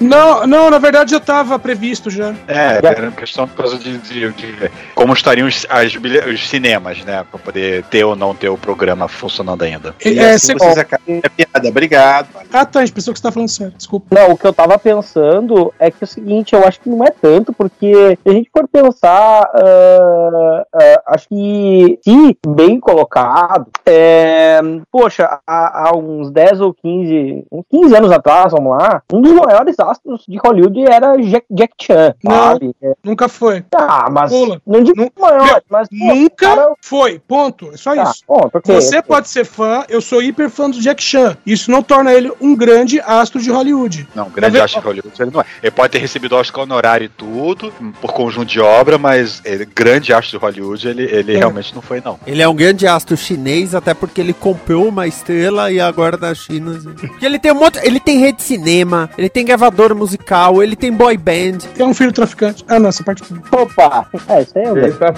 [0.00, 2.34] Não, não, na verdade já tava previsto já.
[2.46, 7.24] É, era questão por causa de, de- de como estariam os, as os cinemas, né?
[7.30, 9.94] Pra poder ter ou não ter o programa funcionando ainda.
[10.04, 11.68] E É, assim cê- vocês acabam a piada.
[11.68, 12.28] Obrigado.
[12.52, 14.06] Ah, tá, a gente pensou que você tá falando sério, desculpa.
[14.14, 17.04] Não, o que eu tava pensando é que é o seguinte, eu acho que não
[17.04, 23.66] é tanto, porque se a gente for pensar, ah, ah, acho que se bem colocado,
[23.84, 29.20] é, poxa, há, há uns 10 ou 15, uns 15 anos atrás, vamos lá, um
[29.20, 32.74] dos maiores astros de Hollywood era Jack, Jack Chan, sabe?
[32.82, 33.64] Não, nunca foi.
[33.74, 34.60] Ah, mas Pula.
[34.66, 37.70] não digo maior, mas Nunca cara, foi, ponto.
[37.72, 38.24] É só tá, isso.
[38.26, 39.08] ponto, ok, Você ok.
[39.08, 41.36] pode ser fã, eu sou hiper fã do Jack Chan.
[41.46, 44.08] Isso não torna ele um grande astro de Hollywood.
[44.14, 45.44] Não, grande astro de Hollywood ele não é.
[45.62, 50.12] Ele pode ter recebido Oscar honorário e tudo, por conjunto de obra, mas ele, grande
[50.12, 51.38] astro de Hollywood ele, ele É.
[51.38, 52.18] realmente não foi, não.
[52.26, 56.34] Ele é um grande astro chinês, até porque ele comprou uma estrela e agora na
[56.34, 56.66] China.
[56.96, 57.78] Porque ele tem um monte.
[57.82, 61.58] Ele tem rede de cinema, ele tem gravador musical, ele tem boy band.
[61.74, 62.64] Tem um filho traficante.
[62.68, 63.22] Ah, não, essa parte.
[63.52, 64.06] Opa!
[64.28, 65.14] É, isso aí é o Ele tá,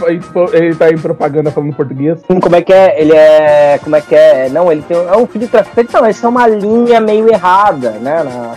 [0.53, 2.19] ele tá em propaganda falando português.
[2.41, 3.01] Como é que é?
[3.01, 3.79] Ele é.
[3.83, 4.49] Como é que é?
[4.49, 4.97] Não, ele tem.
[4.97, 5.93] É um filho traficante.
[5.93, 8.23] Não, isso é uma linha meio errada, né?
[8.25, 8.55] Na,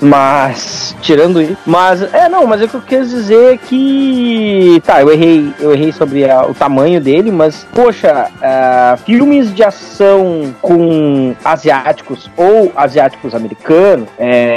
[0.00, 0.94] mas.
[1.00, 1.56] Tirando isso.
[1.66, 2.02] Mas.
[2.14, 4.80] É, não, mas é que eu quis dizer que.
[4.84, 5.52] Tá, eu errei.
[5.60, 12.30] Eu errei sobre a- o tamanho dele, mas, poxa, ah, filmes de ação com asiáticos
[12.36, 14.51] ou asiáticos americanos é,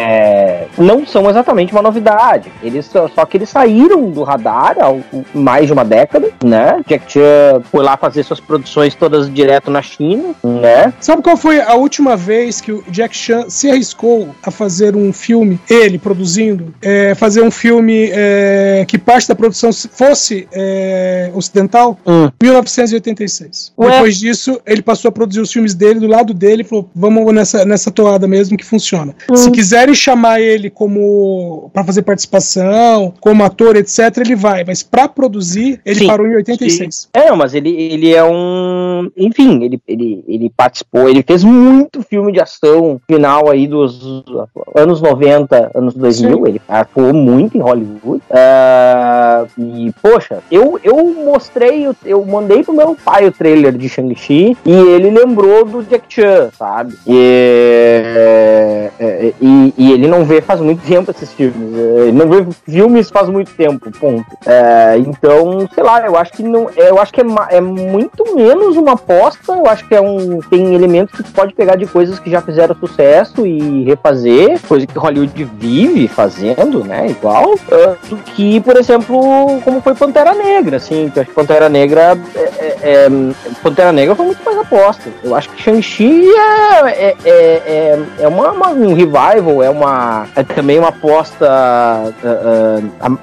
[0.77, 2.51] não são exatamente uma novidade.
[2.61, 4.95] Eles só, que eles saíram do radar há
[5.33, 6.81] mais de uma década, né?
[6.87, 10.93] Jack Chan foi lá fazer suas produções todas direto na China, né?
[10.99, 15.11] Sabe qual foi a última vez que o Jack Chan se arriscou a fazer um
[15.11, 21.97] filme, ele produzindo, é, fazer um filme é, que parte da produção fosse é, ocidental?
[22.05, 22.29] Hum.
[22.41, 23.73] 1986.
[23.77, 23.91] Ué?
[23.91, 27.33] Depois disso, ele passou a produzir os filmes dele do lado dele e falou: vamos
[27.33, 29.15] nessa, nessa toada mesmo que funciona.
[29.33, 29.51] Se
[29.85, 35.79] quiserem chamar ele como para fazer participação, como ator, etc., ele vai, mas para produzir,
[35.85, 36.07] ele Sim.
[36.07, 37.09] parou em 86.
[37.13, 39.09] É, não, mas ele, ele é um.
[39.15, 44.23] Enfim, ele, ele, ele participou, ele fez muito filme de ação final aí dos
[44.75, 46.37] anos 90, anos 2000.
[46.37, 46.43] Sim.
[46.45, 48.21] Ele atuou muito em Hollywood.
[48.31, 53.89] Ah, e, poxa, eu, eu mostrei, eu, eu mandei pro meu pai o trailer de
[53.89, 56.95] Shang-Chi e ele lembrou do Jack Chan, sabe?
[57.05, 57.15] E,
[58.05, 61.73] é, é, e, e ele não vê faz muito tempo esses filmes.
[61.77, 64.25] É, Ele não vê filmes faz muito tempo, ponto.
[64.45, 66.69] É, então, sei lá, eu acho que não.
[66.75, 69.53] Eu acho que é, é muito menos uma aposta.
[69.53, 70.39] Eu acho que é um.
[70.49, 74.97] Tem elementos que pode pegar de coisas que já fizeram sucesso e refazer, coisa que
[74.97, 77.07] Hollywood vive fazendo, né?
[77.09, 77.55] Igual.
[77.71, 79.19] é, do que, por exemplo,
[79.63, 81.09] como foi Pantera Negra, assim.
[81.09, 82.17] Que eu acho que Pantera Negra.
[82.35, 83.09] É, é- é-
[83.61, 85.09] Pantera Negra foi muito mais aposta.
[85.23, 90.27] Eu acho que Shang-Chi é, é, é, é, é uma, uma- um revival, é uma.
[90.35, 91.47] É também uma aposta.
[91.49, 92.11] a-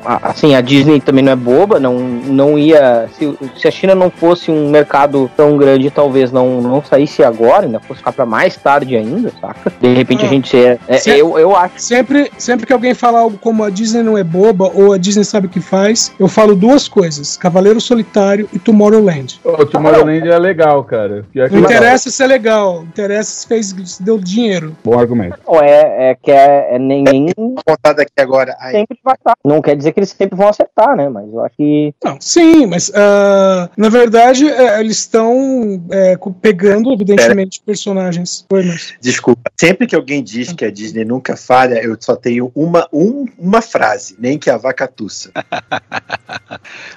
[0.05, 3.09] a- assim, a Disney também não é boba, não, não ia.
[3.18, 7.66] Se, se a China não fosse um mercado tão grande, talvez não, não saísse agora,
[7.66, 9.72] ainda fosse ficar pra mais tarde ainda, saca?
[9.81, 10.31] De repente a Ah.
[10.31, 10.57] gente.
[10.57, 11.74] É, é, Se- eu, eu acho.
[11.78, 15.24] Sempre, sempre que alguém fala algo como a Disney não é boba ou a Disney
[15.24, 19.40] sabe o que faz, eu falo duas coisas: Cavaleiro Solitário e Tomorrowland.
[19.44, 21.24] O Tomorrowland é legal, cara.
[21.35, 24.76] Não é interessa se é legal, interessa se fez, se deu dinheiro.
[24.85, 25.38] Bom argumento.
[25.46, 27.26] Ou é, é que é, é nem, nem
[27.66, 28.56] Contado aqui agora.
[28.61, 29.35] Aí, sempre vai estar.
[29.44, 31.08] Não quer dizer que eles sempre vão acertar, né?
[31.08, 31.94] Mas eu acho que.
[32.04, 38.46] Não, sim, mas ah, na verdade é, eles estão é, pegando, evidentemente, personagens.
[38.52, 38.94] Oi, mas...
[39.00, 39.50] Desculpa.
[39.58, 43.61] Sempre que alguém diz que a Disney nunca falha, eu só tenho uma, um- uma
[43.61, 45.30] frase, nem que a vaca tussa.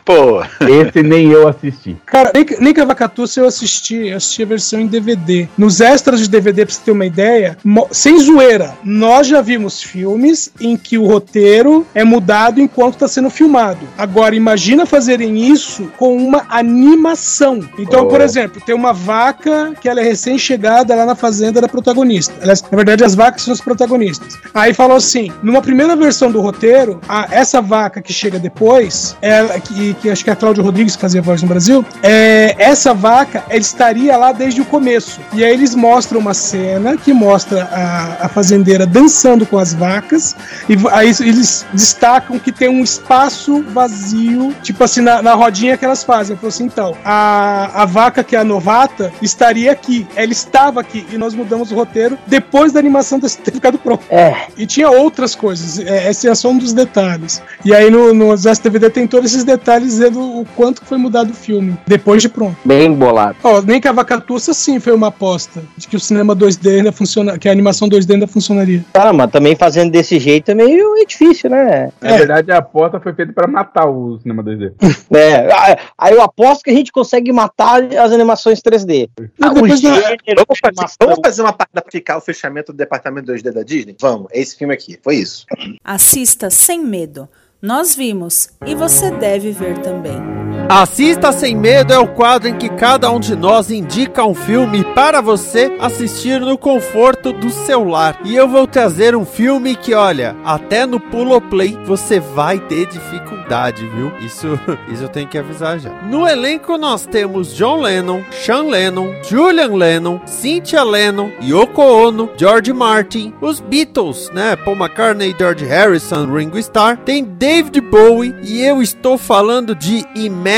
[0.04, 1.98] Pô, Esse nem eu assisti.
[2.06, 5.48] Cara, nem, que- nem que a Vacatuça eu assisti, eu assisti a versão em DVD.
[5.58, 7.58] Nos extras de DVD, pra você ter uma ideia,
[7.92, 13.30] sem zoeira, nós já vimos filmes em que o roteiro é mudado enquanto tá sendo
[13.30, 13.80] filmado.
[13.98, 17.60] Agora, imagina fazerem isso com uma animação.
[17.78, 18.08] Então, Oh.
[18.08, 22.34] por exemplo, tem uma vaca que ela é recém-chegada lá na fazenda da protagonista.
[22.46, 24.38] Na verdade, as vacas são as protagonistas.
[24.54, 29.60] Aí falou assim: numa primeira versão do roteiro, a- essa vaca que chega depois, ela,
[29.60, 32.94] que, que acho que é a Cláudia Rodrigues que fazia voz no Brasil, é, essa
[32.94, 35.20] vaca ela estaria lá desde o começo.
[35.34, 39.05] E aí eles mostram uma cena que mostra a, a fazendeira dançando
[39.46, 40.36] com as vacas,
[40.70, 45.86] e aí eles destacam que tem um espaço vazio, tipo assim, na, na rodinha que
[45.86, 46.36] elas fazem.
[46.36, 50.08] Falou assim: então, a, a vaca que é a novata estaria aqui.
[50.16, 51.06] Ela estava aqui.
[51.12, 54.04] E nós mudamos o roteiro depois da animação ter ficado pronta.
[54.10, 54.48] É.
[54.58, 55.80] E tinha outras coisas.
[55.80, 57.42] é, Esse é só um dos detalhes.
[57.64, 61.34] E aí no, no SDVD tem todos esses detalhes dizendo o quanto foi mudado o
[61.34, 61.78] filme.
[61.88, 62.58] Depois de pronto.
[62.64, 63.38] Bem bolado.
[63.44, 65.64] Ó, nem que a Vacatuça sim foi uma aposta.
[65.78, 67.38] De que o cinema 2D ainda funciona.
[67.38, 68.84] Que a animação 2D ainda funcionaria.
[68.96, 71.92] Cara, mas também fazendo desse jeito é meio é difícil, né?
[72.02, 72.18] Na É.
[72.18, 74.74] verdade, a aposta foi feita pra matar o cinema 2D.
[75.16, 79.10] É, ah, aí eu aposto que a gente consegue matar as animações 3D.
[79.40, 82.78] Mas depois da- gênero Vamos fazer, vamos fazer uma parada pra ficar o fechamento do
[82.78, 83.96] departamento 2D da Disney?
[84.00, 84.98] Vamos, é esse filme aqui.
[85.04, 85.46] Foi isso.
[85.84, 87.28] Assista sem medo.
[87.62, 90.45] Nós vimos e você deve ver também.
[90.68, 94.84] Assista Sem Medo é o quadro em que cada um de nós indica um filme
[94.96, 98.20] para você assistir no conforto do celular.
[98.26, 102.88] E eu vou trazer um filme que, olha, até no Pulo Play você vai ter
[102.88, 104.12] dificuldade, viu?
[104.18, 104.60] Isso,
[104.92, 105.92] isso eu tenho que avisar já.
[106.10, 112.74] No elenco nós temos John Lennon, Sean Lennon, Julian Lennon, Cynthia Lennon, Yoko Ono, George
[112.74, 114.56] Martin, os Beatles, né?
[114.56, 120.55] Paul McCartney, George Harrison, Ringo Starr, tem David Bowie e eu estou falando de Imagine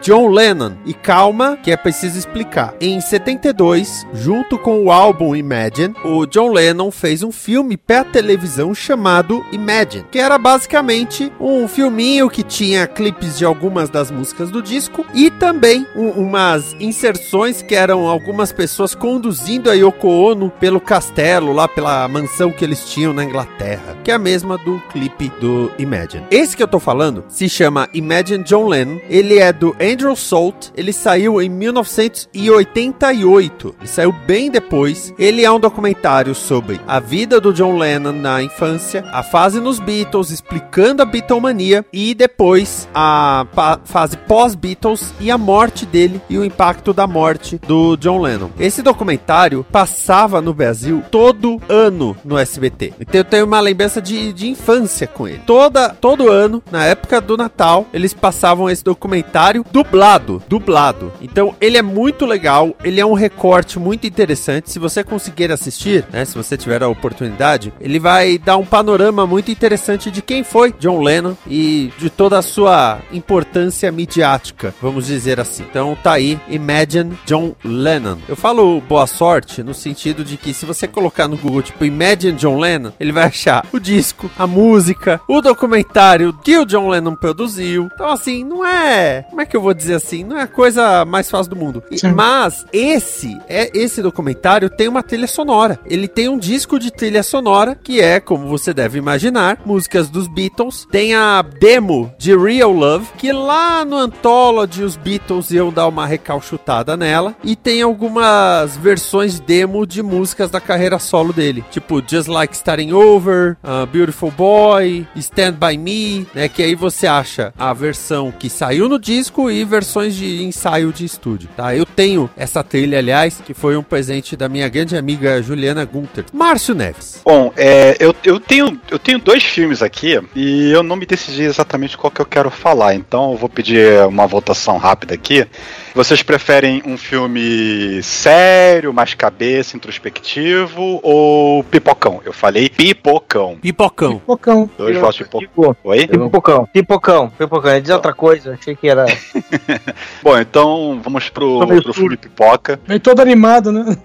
[0.00, 0.72] John Lennon.
[0.86, 2.74] E calma, que é preciso explicar.
[2.80, 8.72] Em 72, junto com o álbum Imagine, o John Lennon fez um filme para televisão
[8.74, 14.62] chamado Imagine, que era basicamente um filminho que tinha clipes de algumas das músicas do
[14.62, 20.80] disco e também um, umas inserções que eram algumas pessoas conduzindo a Yoko Ono pelo
[20.80, 25.32] castelo, lá pela mansão que eles tinham na Inglaterra, que é a mesma do clipe
[25.40, 26.26] do Imagine.
[26.30, 30.68] Esse que eu tô falando se chama Imagine John Lennon, ele é do Andrew Salt,
[30.76, 35.14] ele saiu em 1988, ele saiu bem depois.
[35.18, 39.78] Ele é um documentário sobre a vida do John Lennon na infância, a fase nos
[39.78, 43.46] Beatles, explicando a Beatlemania e depois a
[43.84, 48.50] fase pós-Beatles e a morte dele e o impacto da morte do John Lennon.
[48.58, 52.94] Esse documentário passava no Brasil todo ano no SBT.
[53.00, 55.42] Então eu tenho uma lembrança de, de infância com ele.
[55.46, 59.29] Toda, todo ano, na época do Natal, eles passavam esse documentário
[59.72, 61.12] dublado, dublado.
[61.20, 64.70] Então ele é muito legal, ele é um recorte muito interessante.
[64.70, 69.26] Se você conseguir assistir, né, se você tiver a oportunidade, ele vai dar um panorama
[69.26, 75.06] muito interessante de quem foi John Lennon e de toda a sua importância midiática, vamos
[75.06, 75.64] dizer assim.
[75.68, 78.18] Então tá aí, Imagine John Lennon.
[78.28, 82.36] Eu falo boa sorte no sentido de que se você colocar no Google tipo Imagine
[82.36, 87.14] John Lennon, ele vai achar o disco, a música, o documentário que o John Lennon
[87.14, 87.88] produziu.
[87.92, 91.04] Então assim, não é, como é que eu vou dizer assim, não é a coisa
[91.04, 91.82] mais fácil do mundo.
[91.90, 95.78] E, mas esse é esse documentário tem uma trilha sonora.
[95.86, 100.28] Ele tem um disco de trilha sonora que é, como você deve imaginar, músicas dos
[100.28, 100.86] Beatles.
[100.90, 106.06] Tem a demo de Real Love, que lá no Anthology os Beatles iam dar uma
[106.06, 107.34] recalchutada nela.
[107.42, 112.92] E tem algumas versões demo de músicas da carreira solo dele, tipo Just Like Starting
[112.92, 116.48] Over, uh, Beautiful Boy, Stand By Me, né?
[116.48, 121.04] Que aí você acha a versão que saiu no disco e versões de ensaio de
[121.04, 121.74] estúdio, tá?
[121.74, 126.26] Eu tenho essa trilha, aliás, que foi um presente da minha grande amiga Juliana Gunter.
[126.32, 127.20] Márcio Neves.
[127.24, 131.42] Bom, é, eu, eu, tenho, eu tenho dois filmes aqui e eu não me decidi
[131.42, 135.46] exatamente qual que eu quero falar, então eu vou pedir uma votação rápida aqui.
[135.94, 142.20] Vocês preferem um filme sério, mais cabeça, introspectivo ou pipocão?
[142.24, 143.56] Eu falei pipocão.
[143.60, 144.18] Pipocão.
[144.20, 144.70] Pipocão.
[144.78, 145.76] Dois votos de pipocão.
[145.82, 146.06] Oi?
[146.06, 146.68] Pipocão.
[146.72, 147.30] Pipocão.
[147.30, 147.70] Pipocão.
[147.72, 148.56] É dizer outra coisa.
[148.60, 148.99] Achei que era.
[150.22, 152.80] Bom, então vamos pro, pro filme Pipoca.
[152.86, 153.96] Vem todo animado, né?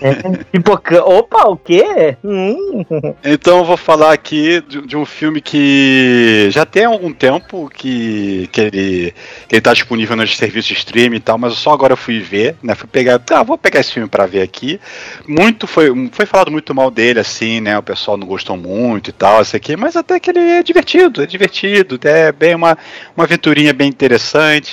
[0.00, 1.06] é, pipocão.
[1.06, 2.16] Opa, o quê?
[2.24, 2.84] Hum.
[3.24, 8.48] Então eu vou falar aqui de, de, um filme que já tem algum tempo que,
[8.52, 9.14] que, ele,
[9.48, 12.20] que ele tá disponível nos serviços de streaming e tal, mas só agora eu fui
[12.20, 12.74] ver, né?
[12.74, 13.20] Fui pegar.
[13.30, 14.80] Ah, vou pegar esse filme para ver aqui.
[15.26, 17.78] Muito foi, foi falado muito mal dele, assim, né?
[17.78, 21.22] O pessoal não gostou muito e tal, isso aqui, mas até que ele é divertido,
[21.22, 22.76] é divertido, é bem uma,
[23.16, 24.19] uma aventurinha bem interessante,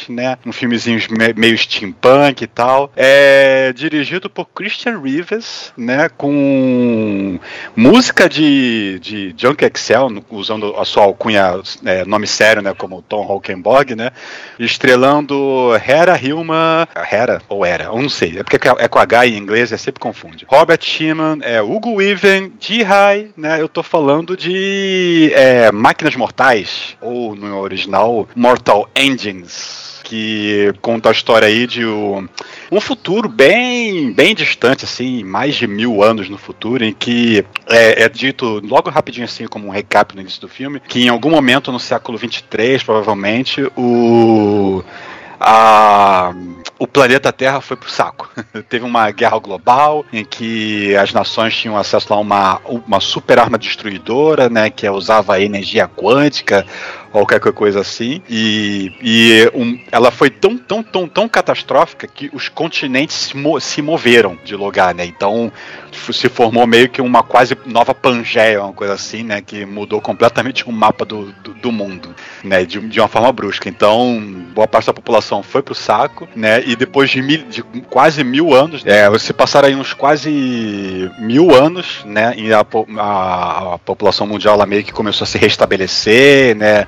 [0.10, 0.38] né?
[0.46, 1.00] Um filmezinho
[1.36, 2.92] meio steampunk e tal.
[2.96, 6.10] É dirigido por Christian Rivers, né?
[6.10, 7.40] Com
[7.76, 12.74] música de, de Junk Excel, usando a sua alcunha, é, nome sério, né?
[12.74, 14.12] Como Tom Hockenborg, né?
[14.60, 16.88] Estrelando Hera Hillman.
[17.12, 17.86] Hera ou era?
[17.86, 18.40] Eu não sei.
[18.40, 20.46] É porque é com H em inglês, é sempre confunde.
[20.48, 23.62] Robert Sheeman, é, Hugo Weaven, Ji-Hai, né?
[23.62, 28.90] Eu tô falando de é, Máquinas Mortais, ou no original, Mortal
[29.28, 32.28] Engines que conta a história aí de um,
[32.72, 38.04] um futuro bem, bem distante, assim, mais de mil anos no futuro, em que é,
[38.04, 41.30] é, dito logo rapidinho assim, como um recap no início do filme, que em algum
[41.30, 44.82] momento no século 23, provavelmente, o
[45.40, 46.34] a,
[46.80, 48.30] o planeta Terra foi pro saco.
[48.70, 53.58] Teve uma guerra global em que as nações tinham acesso a uma, uma super arma
[53.58, 56.66] destruidora, né, que usava energia quântica
[57.14, 58.22] ou qualquer coisa assim.
[58.30, 63.60] E, e um, ela foi tão, tão, tão, tão catastrófica que os continentes se, mo
[63.60, 65.06] se moveram de lugar, né?
[65.06, 65.52] Então
[66.14, 69.42] se formou meio que uma quase nova Pangeia, uma coisa assim, né?
[69.42, 72.66] Que mudou completamente o mapa do, do, do mundo, né?
[72.66, 73.68] De, de, uma forma brusca.
[73.70, 74.22] Então,
[74.54, 76.64] boa parte da população foi pro saco, né?
[76.66, 81.54] E depois de, mil, de quase mil anos, é, você passaram aí uns quase mil
[81.54, 82.34] anos, né?
[82.38, 82.66] E a,
[82.98, 86.88] a, a população mundial ela meio que começou a se restabelecer, né?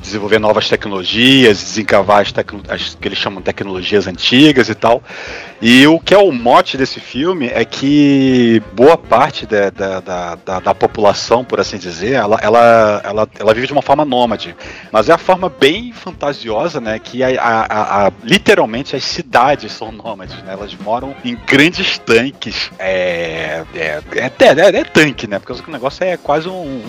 [0.00, 2.34] Desenvolver novas tecnologias, desencavar as,
[2.68, 5.02] as que eles chamam de tecnologias antigas e tal.
[5.60, 10.00] E o que é o mote desse filme é que boa parte da, da,
[10.34, 14.54] da, da, população, por assim dizer, ela, ela, ela, ela vive de uma forma nômade.
[14.92, 16.98] Mas é a forma bem fantasiosa, né?
[16.98, 20.52] Que a, a, a, literalmente as cidades são nômades, né?
[20.52, 22.70] Elas moram em grandes tanques.
[22.78, 25.38] É, é, é, é, é tanque, né?
[25.38, 26.82] Porque o negócio é quase um,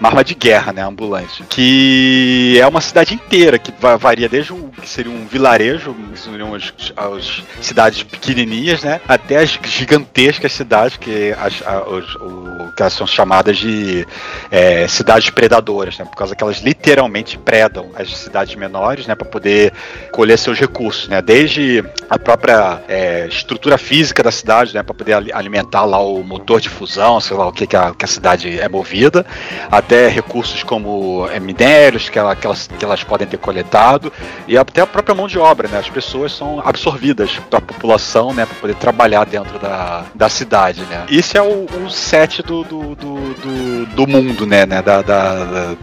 [0.00, 0.82] uma arma de guerra, né?
[0.82, 1.44] Ambulante.
[1.44, 6.54] Que é uma cidade inteira, que varia desde o que seria um vilarejo, que seriam
[6.54, 9.00] as, as cidades pequenininhas, né?
[9.06, 14.06] Até as gigantescas cidades que, as, os, o, que elas são chamadas de
[14.50, 16.04] é, cidades predadoras, né?
[16.04, 19.14] Por causa que elas literalmente predam as cidades menores, né?
[19.14, 19.72] Para poder
[20.10, 21.20] colher seus recursos, né?
[21.20, 24.82] Desde a própria é, estrutura física da cidade, né?
[24.82, 28.04] Para poder alimentar lá o motor de fusão, sei lá o que, que, a, que
[28.04, 29.24] a cidade é movida,
[29.70, 34.12] até recursos como é, minérios que, ela, que, elas, que elas podem ter coletado
[34.46, 35.78] e até a própria mão de obra, né?
[35.78, 38.46] As pessoas são absorvidas da população, né?
[38.46, 41.04] Para poder trabalhar dentro da, da cidade, né?
[41.08, 44.66] Isso é o, o set do, do, do, do, do mundo, né?
[44.66, 44.82] né?
[44.82, 45.76] Da, da, da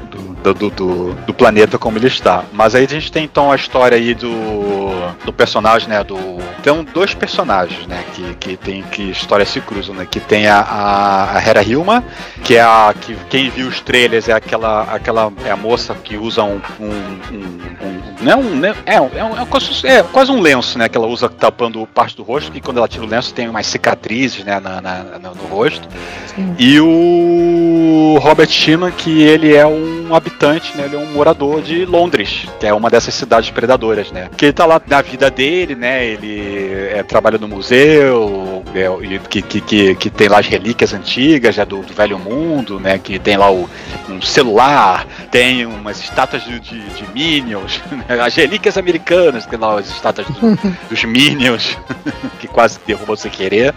[0.43, 2.43] do, do, do, do, planeta como ele está.
[2.51, 4.31] Mas aí a gente tem então a história aí do,
[5.23, 6.03] do personagem, né?
[6.03, 6.17] Do,
[6.63, 8.03] tem dois personagens, né?
[8.13, 10.07] Que, que tem que histórias se cruzam, né?
[10.09, 12.03] Que tem a, a, a Hera Hilma,
[12.43, 16.17] que é a que quem viu os trailers é aquela aquela é a moça que
[16.17, 16.89] usa um, um,
[17.31, 20.77] um, um não é um, né, é, é, um, é, quase, é quase um lenço,
[20.77, 20.87] né?
[20.87, 23.65] Que ela usa tapando parte do rosto, e quando ela tira o lenço tem umas
[23.67, 24.59] cicatrizes, né?
[24.59, 25.87] Na, na, no, no rosto.
[26.35, 26.55] Sim.
[26.57, 30.85] E o Robert Sheeman, que ele é um habitante, né?
[30.85, 34.29] Ele é um morador de Londres, que é uma dessas cidades predadoras, né?
[34.35, 36.05] Que ele tá lá na vida dele, né?
[36.05, 41.55] Ele é, trabalha no museu, é, que, que, que, que, tem lá as relíquias antigas
[41.55, 42.97] já do, do, velho mundo, né?
[42.97, 43.69] Que tem lá o,
[44.09, 48.21] um celular, tem umas estátuas de, de, de Minions, né?
[48.21, 50.57] as relíquias americanas, tem lá as estátuas do,
[50.89, 51.77] dos Minions,
[52.39, 53.73] que quase derrubou sem querer,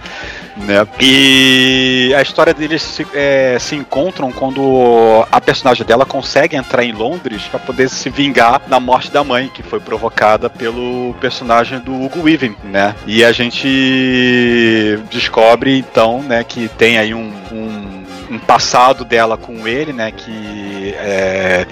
[0.57, 0.87] né?
[1.01, 6.93] E a história deles se, é, se encontram quando a personagem dela consegue entrar em
[6.93, 11.95] Londres para poder se vingar da morte da mãe, que foi provocada pelo personagem do
[11.95, 12.95] Hugo Weaving, né?
[13.07, 19.67] E a gente descobre então, né, que tem aí um, um, um passado dela com
[19.67, 21.67] ele, né, que é,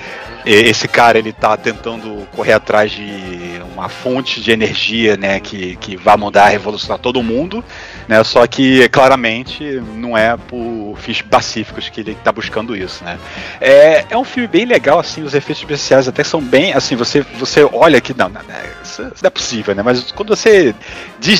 [0.44, 5.96] esse cara ele tá tentando correr atrás de uma fonte de energia, né, que, que
[5.96, 7.64] vai mudar, revolucionar todo mundo,
[8.06, 13.18] né, só que claramente não é por fins pacíficos que ele tá buscando isso, né.
[13.60, 17.20] É, é um filme bem legal, assim, os efeitos especiais até são bem, assim, você,
[17.38, 18.40] você olha que, não, não,
[18.82, 20.74] isso, não é possível, né, mas quando você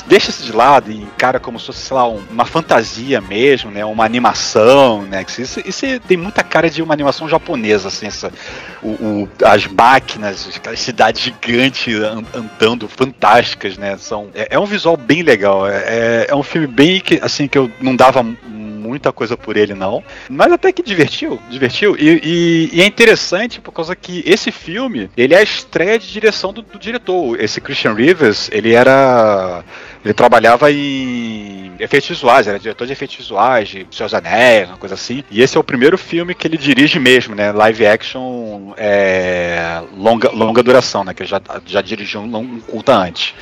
[0.07, 3.85] deixa isso de lado e encara como se fosse, sei lá, uma fantasia mesmo, né,
[3.85, 8.33] uma animação, né, isso, isso tem muita cara de uma animação japonesa, assim, essa,
[8.83, 11.95] o, o, as máquinas, aquelas cidades gigantes
[12.35, 13.97] andando, fantásticas, né?
[13.99, 15.69] São, é, é um visual bem legal.
[15.69, 18.25] É, é, é um filme bem que, assim, que eu não dava
[18.93, 20.05] muita coisa por ele, não.
[20.29, 21.97] Mas até que divertiu, divertiu.
[21.99, 26.13] E, e, e, é interessante por causa que esse filme, ele é a estreia de
[26.13, 27.41] direção do, do diretor.
[27.41, 29.65] Esse Christian Rivers, ele era
[30.05, 34.95] ele trabalhava em efeitos visuais, era diretor de efeitos visuais, de Seus Anéis, uma coisa
[34.95, 35.23] assim.
[35.31, 37.53] E esse é o primeiro filme que ele dirige mesmo, né?
[37.53, 41.15] Live action é, longa, longa duração, né?
[41.15, 43.33] Que ele já, já dirigiu um, um culta antes.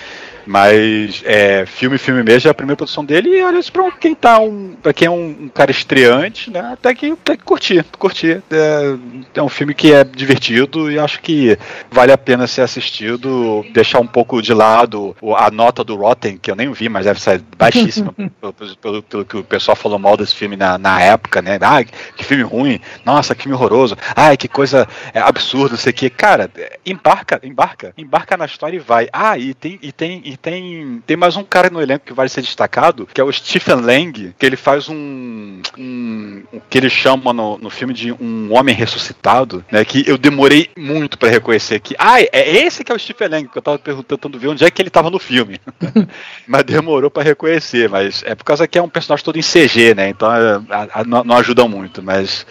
[0.51, 4.17] Mas é, filme, filme mesmo é a primeira produção dele e olha isso pra quem
[4.17, 4.75] tá um.
[4.83, 6.73] Pra quem é um, um cara estreante, né?
[6.73, 8.43] Até que, até que curtir, curtir.
[8.51, 8.97] É,
[9.33, 11.57] é, um filme que é divertido e acho que
[11.89, 16.51] vale a pena ser assistido, deixar um pouco de lado a nota do Rotten, que
[16.51, 20.17] eu nem vi, mas deve ser baixíssima, pelo, pelo, pelo, que o pessoal falou mal
[20.17, 21.61] desse filme na, na época, né?
[21.63, 25.93] Ah, que filme ruim, nossa, que filme horroroso, ai, que coisa é, absurda, não sei
[25.93, 26.11] o que.
[26.11, 26.51] Cara,
[26.85, 29.09] embarca, embarca, embarca na história e vai.
[29.13, 32.29] Ah, e tem, e tem e tem, tem mais um cara no elenco que vai
[32.29, 35.61] ser destacado, que é o Stephen Lang, que ele faz um.
[35.79, 39.85] um que ele chama no, no filme de um homem ressuscitado, né?
[39.85, 41.95] Que eu demorei muito para reconhecer que.
[41.99, 44.71] Ah, é esse que é o Stephen Lang, que eu tava tentando ver onde é
[44.71, 45.61] que ele tava no filme.
[46.47, 49.95] mas demorou para reconhecer, mas é por causa que é um personagem todo em CG,
[49.95, 50.09] né?
[50.09, 52.47] Então é, a, a, não ajuda muito, mas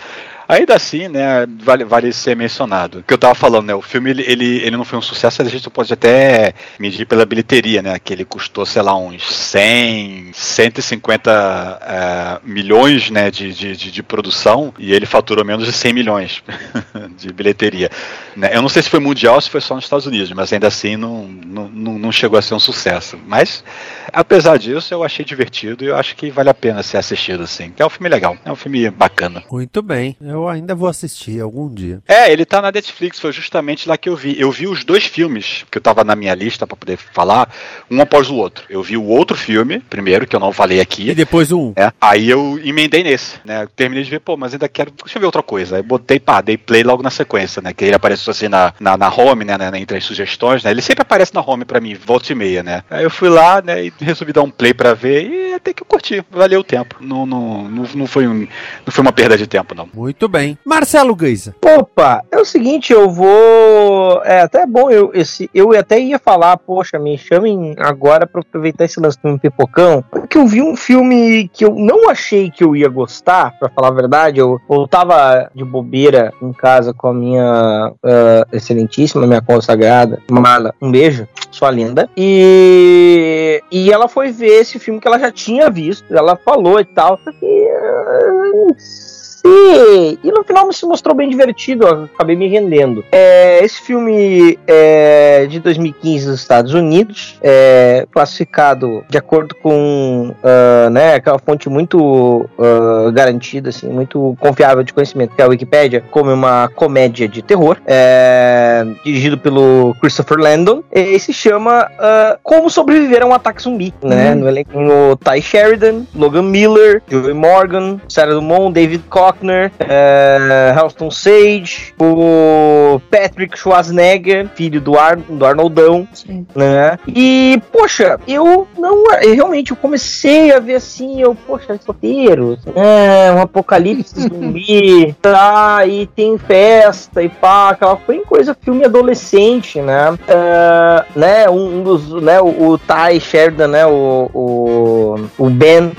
[0.50, 3.00] Ainda assim, né, vale, vale ser mencionado.
[3.00, 5.44] O que eu tava falando, né, o filme ele, ele, ele não foi um sucesso,
[5.44, 10.32] a gente pode até medir pela bilheteria, né, que ele custou, sei lá, uns 100,
[10.34, 15.94] 150 uh, milhões, né, de, de, de, de, produção e ele faturou menos de 100
[15.94, 16.44] milhões
[17.16, 17.92] de bilheteria.
[18.36, 18.50] Né?
[18.52, 20.98] Eu não sei se foi mundial se foi só nos Estados Unidos, mas ainda assim
[20.98, 23.20] não, não, não chegou a ser um sucesso.
[23.28, 23.64] Mas,
[24.12, 27.72] apesar disso, eu achei divertido e eu acho que vale a pena ser assistido, assim.
[27.78, 29.44] É um filme legal, é um filme bacana.
[29.52, 32.02] Muito bem, eu ainda vou assistir algum dia.
[32.08, 34.40] É, ele tá na Netflix, foi justamente lá que eu vi.
[34.40, 37.50] Eu vi os dois filmes que eu tava na minha lista para poder falar,
[37.90, 38.66] um após o outro.
[38.70, 41.10] Eu vi o outro filme, primeiro, que eu não falei aqui.
[41.10, 41.74] E depois um.
[41.76, 43.64] É, aí eu emendei nesse, né?
[43.64, 44.92] Eu terminei de ver, pô, mas ainda quero.
[44.92, 45.78] Deixa eu ver outra coisa.
[45.78, 47.74] Aí botei, pá, dei play logo na sequência, né?
[47.74, 49.72] Que ele apareceu assim na, na, na home, né, né?
[49.80, 50.72] Entre as sugestões, né?
[50.72, 52.84] Ele sempre aparece na home para mim, volta e meia, né?
[52.90, 55.84] Aí eu fui lá, né, e resolvi dar um play para ver e até que
[55.84, 56.24] eu curti.
[56.32, 56.96] Valeu o tempo.
[57.00, 59.90] Não, não, não, não, foi, um, não foi uma perda de tempo, não.
[59.94, 60.58] Muito bem.
[60.64, 61.56] Marcelo Geisa.
[61.66, 64.22] Opa, é o seguinte, eu vou.
[64.24, 68.86] É até bom, eu, esse, eu até ia falar, poxa, me chamem agora para aproveitar
[68.86, 72.76] esse lance do pipocão, porque eu vi um filme que eu não achei que eu
[72.76, 74.40] ia gostar, para falar a verdade.
[74.40, 80.74] Eu, eu tava de bobeira em casa com a minha uh, excelentíssima, minha consagrada, Marla.
[80.82, 82.10] Um beijo, sua linda.
[82.16, 86.86] E, e ela foi ver esse filme que ela já tinha visto, ela falou e
[86.86, 87.20] tal.
[87.42, 93.04] E, uh, e, e no final se mostrou bem divertido, eu acabei me rendendo.
[93.12, 100.90] É, esse filme é de 2015 nos Estados Unidos, é classificado de acordo com uh,
[100.90, 106.04] né, aquela fonte muito uh, garantida, assim, muito confiável de conhecimento, que é a Wikipedia,
[106.12, 112.70] como uma comédia de terror, é, dirigido pelo Christopher Landon, e se chama uh, Como
[112.70, 114.32] Sobreviver a um Ataque Zumbi, né?
[114.32, 114.40] Uhum.
[114.40, 114.80] No elenco
[115.24, 123.00] Ty Sheridan, Logan Miller, Joey Morgan, Sarah Dumont, David Cox, Faulkner, é, Halston Sage, o
[123.12, 126.46] Patrick Schwarzenegger, filho do, Ar, do Arnoldão, Sim.
[126.56, 126.98] né?
[127.08, 129.06] E, poxa, eu não.
[129.22, 135.86] Eu, realmente, eu comecei a ver assim, eu, poxa, solteiro, é, um apocalipse zumbi, tá,
[135.86, 140.12] e tem festa e pá, aquela foi coisa filme adolescente, né?
[140.12, 145.88] Uh, né, um, um, dos, né, o, o Ty Sheridan, né, o, o, o Ben,
[145.88, 145.94] uh,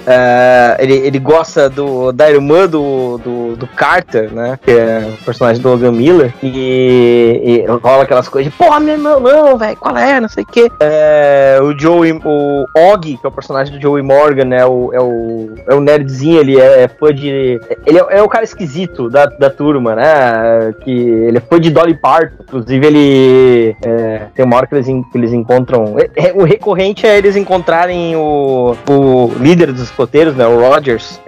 [0.78, 4.58] ele, ele gosta do, da irmã do, do, do Carter, né?
[4.62, 6.32] Que é o personagem do Logan Miller.
[6.42, 10.20] E, e rola aquelas coisas de, porra, meu irmão, não, velho, qual é?
[10.20, 10.70] Não sei o quê.
[10.80, 14.64] É, o Joey, o Og, que é o personagem do Joey Morgan, né?
[14.66, 17.60] O, é, o, é o nerdzinho, ele é, é fã de.
[17.86, 20.74] Ele é, é, o cara esquisito da, da turma, né?
[20.82, 22.42] Que ele é fã de Dolly Parton.
[22.42, 23.76] Inclusive, ele.
[23.84, 25.96] É, tem uma hora que eles, que eles encontram.
[25.98, 30.46] É, é, o recorrente é eles encontrarem o, o líder dos escoteiros, né?
[30.46, 31.20] O Rogers,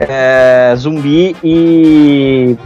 [0.76, 1.81] zumbi e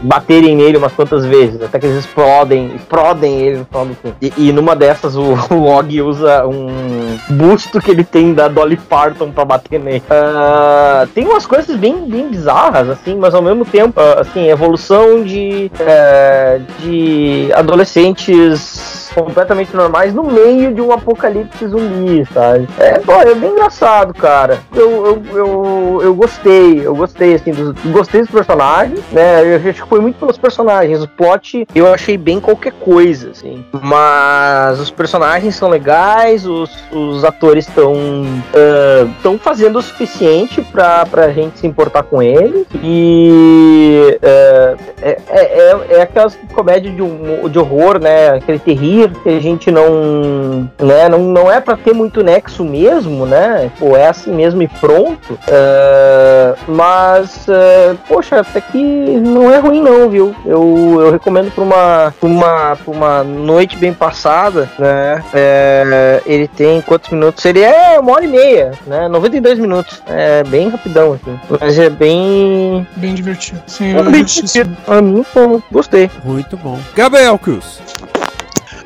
[0.02, 4.16] baterem nele umas quantas vezes, até que eles explodem, explodem ele no final do filme.
[4.20, 8.76] E, e numa dessas o, o Og usa um busto que ele tem da Dolly
[8.76, 10.02] Parton pra bater nele.
[10.06, 15.22] Uh, tem umas coisas bem, bem bizarras, assim, mas ao mesmo tempo, uh, assim, evolução
[15.22, 22.68] de, uh, de adolescentes completamente normais no meio de um apocalipse zumbi, sabe?
[22.78, 24.58] É, pô, é bem engraçado, cara.
[24.74, 29.42] Eu, eu, eu, eu gostei, eu gostei, assim, dos, gostei dos personagens, né?
[29.42, 31.02] Eu acho que foi muito pelos personagens.
[31.02, 33.64] O plot eu achei bem qualquer coisa, assim.
[33.72, 41.30] Mas os personagens são legais, os, os atores estão uh, fazendo o suficiente pra, pra
[41.30, 42.66] gente se importar com eles.
[42.82, 48.30] E uh, é, é, é, é aquelas comédias de, um, de horror, né?
[48.30, 53.26] Aquele terrível que a gente não, né, não, não é para ter muito nexo mesmo,
[53.26, 53.70] né?
[53.80, 55.34] Ou é assim mesmo e pronto.
[55.34, 60.34] Uh, mas, uh, poxa, até que não é ruim não, viu?
[60.44, 65.22] Eu, eu recomendo para uma, pra uma, pra uma noite bem passada, né?
[65.34, 67.44] É, ele tem quantos minutos?
[67.44, 69.08] Ele é uma hora e meia, né?
[69.08, 70.02] 92 minutos.
[70.06, 71.38] É bem rapidão, assim.
[71.60, 72.86] Mas é bem...
[72.96, 73.62] Bem divertido.
[73.66, 74.76] Sim, é bem divertido.
[74.86, 76.10] A mim, pô, gostei.
[76.24, 76.78] Muito bom.
[76.94, 77.80] Gabriel Cruz.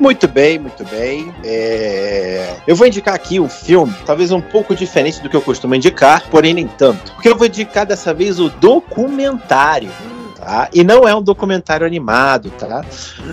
[0.01, 1.31] Muito bem, muito bem.
[1.43, 2.55] É...
[2.65, 6.27] Eu vou indicar aqui um filme, talvez um pouco diferente do que eu costumo indicar,
[6.31, 7.13] porém nem tanto.
[7.13, 9.91] Porque eu vou indicar dessa vez o documentário
[10.41, 10.69] tá?
[10.73, 12.83] E não é um documentário animado, tá?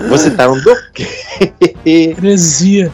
[0.08, 0.78] Vou citar um doc...
[1.84, 2.92] Heresia.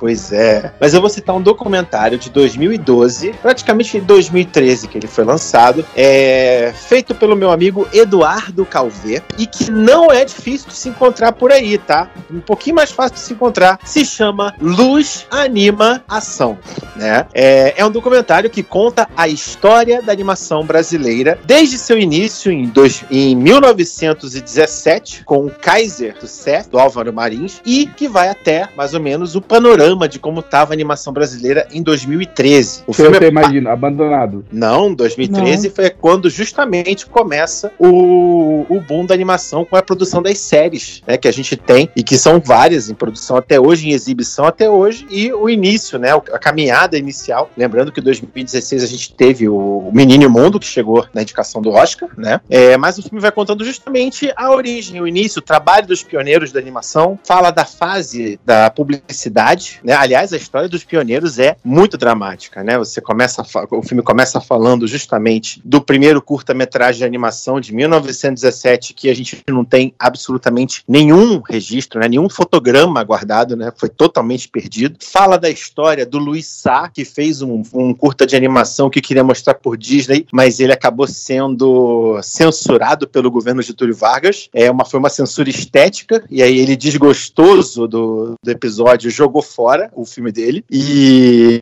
[0.00, 0.72] pois é.
[0.80, 6.72] Mas eu vou citar um documentário de 2012, praticamente 2013 que ele foi lançado, é
[6.74, 11.52] feito pelo meu amigo Eduardo Calvé e que não é difícil de se encontrar por
[11.52, 12.10] aí, tá?
[12.30, 13.78] Um pouquinho mais fácil de se encontrar.
[13.84, 16.58] Se chama Luz Anima Ação,
[16.96, 17.26] né?
[17.32, 22.66] É, é um documentário que conta a história da animação brasileira desde seu início em,
[22.66, 28.68] dois, em 1917, com o Kaiser do Seth, do Álvaro Marins, e que vai até
[28.74, 32.84] mais ou menos o panorama de como estava a animação brasileira em 2013.
[32.86, 34.44] O filme é abandonado.
[34.50, 40.38] Não, 2013 foi quando justamente começa o, o boom da animação com a produção das
[40.38, 43.92] séries, né, que a gente tem e que são várias em produção até hoje, em
[43.92, 47.50] exibição até hoje, e o início, né, a caminhada inicial.
[47.54, 51.20] Lembrando que em 2016 a gente teve o Menino e o Mundo, que chegou na
[51.20, 52.40] indicação do Oscar, né?
[52.48, 56.52] É, mas o filme vai contando justamente a origem, o início, o trabalho dos pioneiros
[56.52, 59.94] da animação, fala da fase da publicidade, né?
[59.94, 62.78] Aliás, a história dos pioneiros é muito dramática, né?
[62.78, 69.10] Você começa, o filme começa falando justamente do primeiro curta-metragem de animação de 1917, que
[69.10, 72.06] a gente não tem absolutamente nenhum registro, né?
[72.08, 73.72] Nenhum fotograma guardado, né?
[73.76, 74.98] Foi totalmente perdido.
[75.00, 79.24] Fala da história do Luiz Sá, que fez um, um curta de animação que queria
[79.24, 84.48] mostrar por Disney, mas ele acabou sendo censurado pelo governo Getúlio Vargas.
[84.52, 89.90] É uma, foi uma censura estética, e aí ele, desgostoso do, do episódio, jogou fora
[89.94, 90.64] o filme dele.
[90.70, 91.58] E,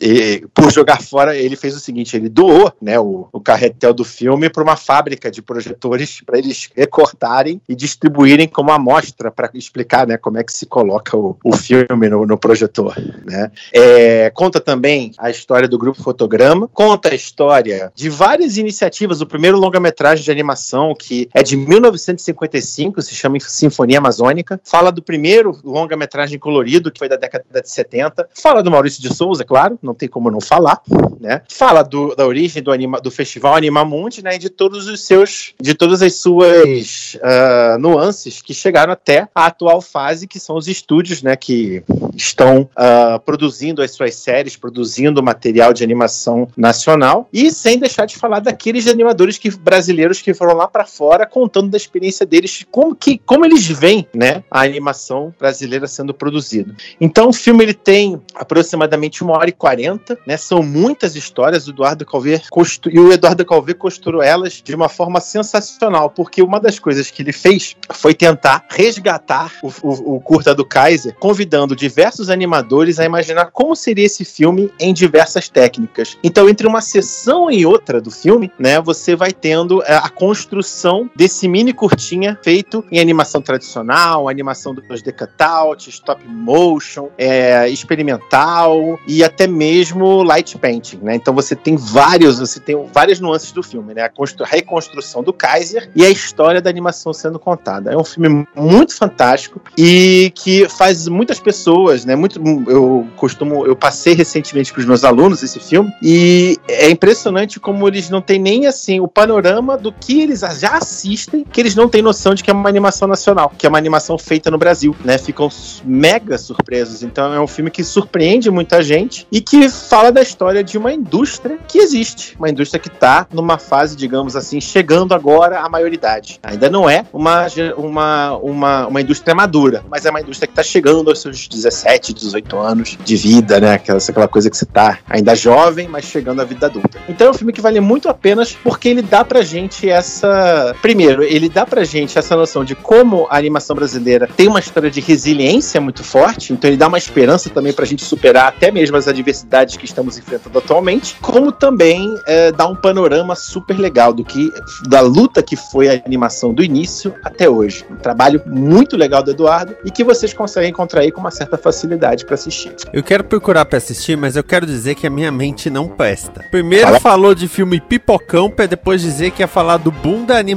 [0.00, 4.04] e, por jogar fora, ele fez o seguinte: ele doou né, o, o carretel do
[4.04, 10.06] filme para uma fábrica de projetores para eles recortarem e distribuírem como amostra para explicar
[10.06, 12.94] né, como é que se coloca o, o filme no, no projetor.
[13.24, 13.50] Né?
[13.72, 19.20] É, conta também a história do grupo Fotograma, conta a história de várias iniciativas.
[19.20, 25.02] O primeiro longa-metragem de animação, que é de 1955, se chama Sinfonia Amazônica, fala do
[25.02, 29.78] primeiro longa-metragem colorido, que foi da década de 70, fala do Maurício de Souza, claro,
[29.82, 30.80] não tem como não falar,
[31.20, 31.42] né?
[31.48, 34.36] Fala do, da origem do, anima, do festival Animamundi, né?
[34.36, 39.46] E de todos os seus, de todas as suas uh, nuances que chegaram até a
[39.46, 41.36] atual fase, que são os estúdios, né?
[41.36, 41.82] Que
[42.14, 48.16] estão uh, produzindo as suas séries, produzindo material de animação nacional e sem deixar de
[48.16, 52.94] falar daqueles animadores que, brasileiros que foram lá para fora contando da experiência deles, como
[52.94, 56.74] que como eles veem, né, a animação brasileira sendo produzida.
[57.00, 60.36] Então o filme ele tem aproximadamente uma hora e quarenta, né?
[60.36, 61.66] São muitas histórias.
[61.66, 62.42] O Eduardo Calver
[62.90, 67.22] e o Eduardo Calver costurou elas de uma forma sensacional, porque uma das coisas que
[67.22, 73.04] ele fez foi tentar resgatar o, o, o curta do Kaiser, convidando diversos animadores a
[73.04, 76.16] imaginar como seria esse filme em diversas técnicas.
[76.22, 80.93] Então, entre uma sessão e outra do filme, né, você vai tendo é, a construção
[81.14, 89.22] desse mini curtinha feito em animação tradicional, animação 2D cutout, stop motion, é, experimental e
[89.24, 91.14] até mesmo light painting, né?
[91.14, 94.02] Então você tem vários, você tem várias nuances do filme, né?
[94.02, 97.92] A reconstrução do Kaiser e a história da animação sendo contada.
[97.92, 102.16] É um filme muito fantástico e que faz muitas pessoas, né?
[102.16, 107.58] Muito, eu costumo, eu passei recentemente para os meus alunos esse filme e é impressionante
[107.58, 111.74] como eles não têm nem assim o panorama do que eles já assistem, que eles
[111.74, 114.58] não têm noção de que é uma animação nacional, que é uma animação feita no
[114.58, 115.18] Brasil, né?
[115.18, 115.48] Ficam
[115.84, 117.02] mega surpresos.
[117.02, 120.92] Então é um filme que surpreende muita gente e que fala da história de uma
[120.92, 126.38] indústria que existe, uma indústria que está numa fase, digamos assim, chegando agora à maioridade.
[126.42, 130.62] Ainda não é uma, uma, uma, uma indústria madura, mas é uma indústria que está
[130.62, 133.74] chegando aos seus 17, 18 anos de vida, né?
[133.74, 136.98] Aquela, aquela coisa que você tá ainda jovem, mas chegando à vida adulta.
[137.08, 140.73] Então é um filme que vale muito a pena porque ele dá pra gente essa.
[140.80, 144.90] Primeiro, ele dá pra gente essa noção de como a animação brasileira tem uma história
[144.90, 148.96] de resiliência muito forte, então ele dá uma esperança também pra gente superar até mesmo
[148.96, 154.24] as adversidades que estamos enfrentando atualmente, como também é, dá um panorama super legal do
[154.24, 154.50] que
[154.88, 157.84] da luta que foi a animação do início até hoje.
[157.90, 161.56] Um trabalho muito legal do Eduardo e que vocês conseguem encontrar aí com uma certa
[161.56, 162.74] facilidade para assistir.
[162.92, 166.44] Eu quero procurar para assistir, mas eu quero dizer que a minha mente não presta.
[166.50, 167.00] Primeiro Fala.
[167.00, 170.53] falou de filme pipocão para depois dizer que ia falar do boom da animação.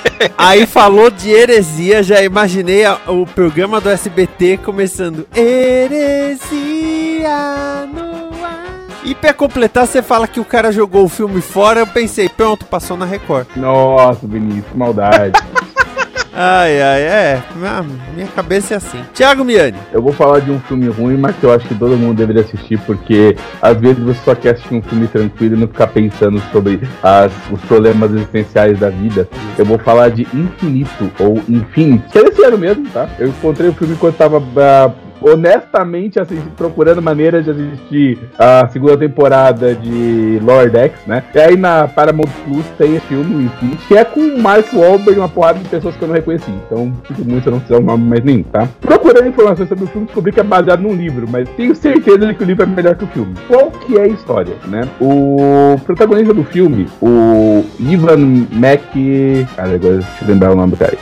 [0.36, 6.58] Aí falou de heresia, já imaginei a, o programa do SBT começando heresia
[7.92, 8.64] no ar.
[9.04, 12.64] E pra completar, você fala que o cara jogou o filme fora, eu pensei, pronto,
[12.64, 13.46] passou na Record.
[13.56, 15.40] Nossa, Vinícius, que maldade.
[16.36, 17.42] Ai, ai, é.
[18.14, 19.00] Minha, cabeça é assim.
[19.14, 19.78] Thiago Miani.
[19.92, 22.42] Eu vou falar de um filme ruim, mas que eu acho que todo mundo deveria
[22.42, 26.42] assistir, porque às vezes você só quer assistir um filme tranquilo e não ficar pensando
[26.50, 29.28] sobre as, os problemas existenciais da vida.
[29.56, 33.08] Eu vou falar de Infinito, ou Infinity, que é ano mesmo, tá?
[33.18, 38.96] Eu encontrei o filme quando tava uh, honestamente assisti, procurando maneiras de assistir a segunda
[38.96, 41.22] temporada de Lord X, né?
[41.34, 45.12] E aí na Paramount Plus tem esse filme, Infinity, que é com o Mark Wahlberg
[45.12, 46.50] e uma porrada de pessoas que eu não reconheci.
[46.66, 48.68] Então, fico muito se eu não fizer o nome mais nenhum, tá?
[48.80, 52.34] Procurando informações sobre o filme, descobri que é baseado num livro, mas tenho certeza de
[52.34, 53.34] que o livro é melhor que o filme.
[53.48, 54.88] Qual que é a história, né?
[55.00, 58.82] O protagonista do filme, o Ivan Mac...
[59.56, 60.96] Cara, agora deixa eu lembrar o nome do cara.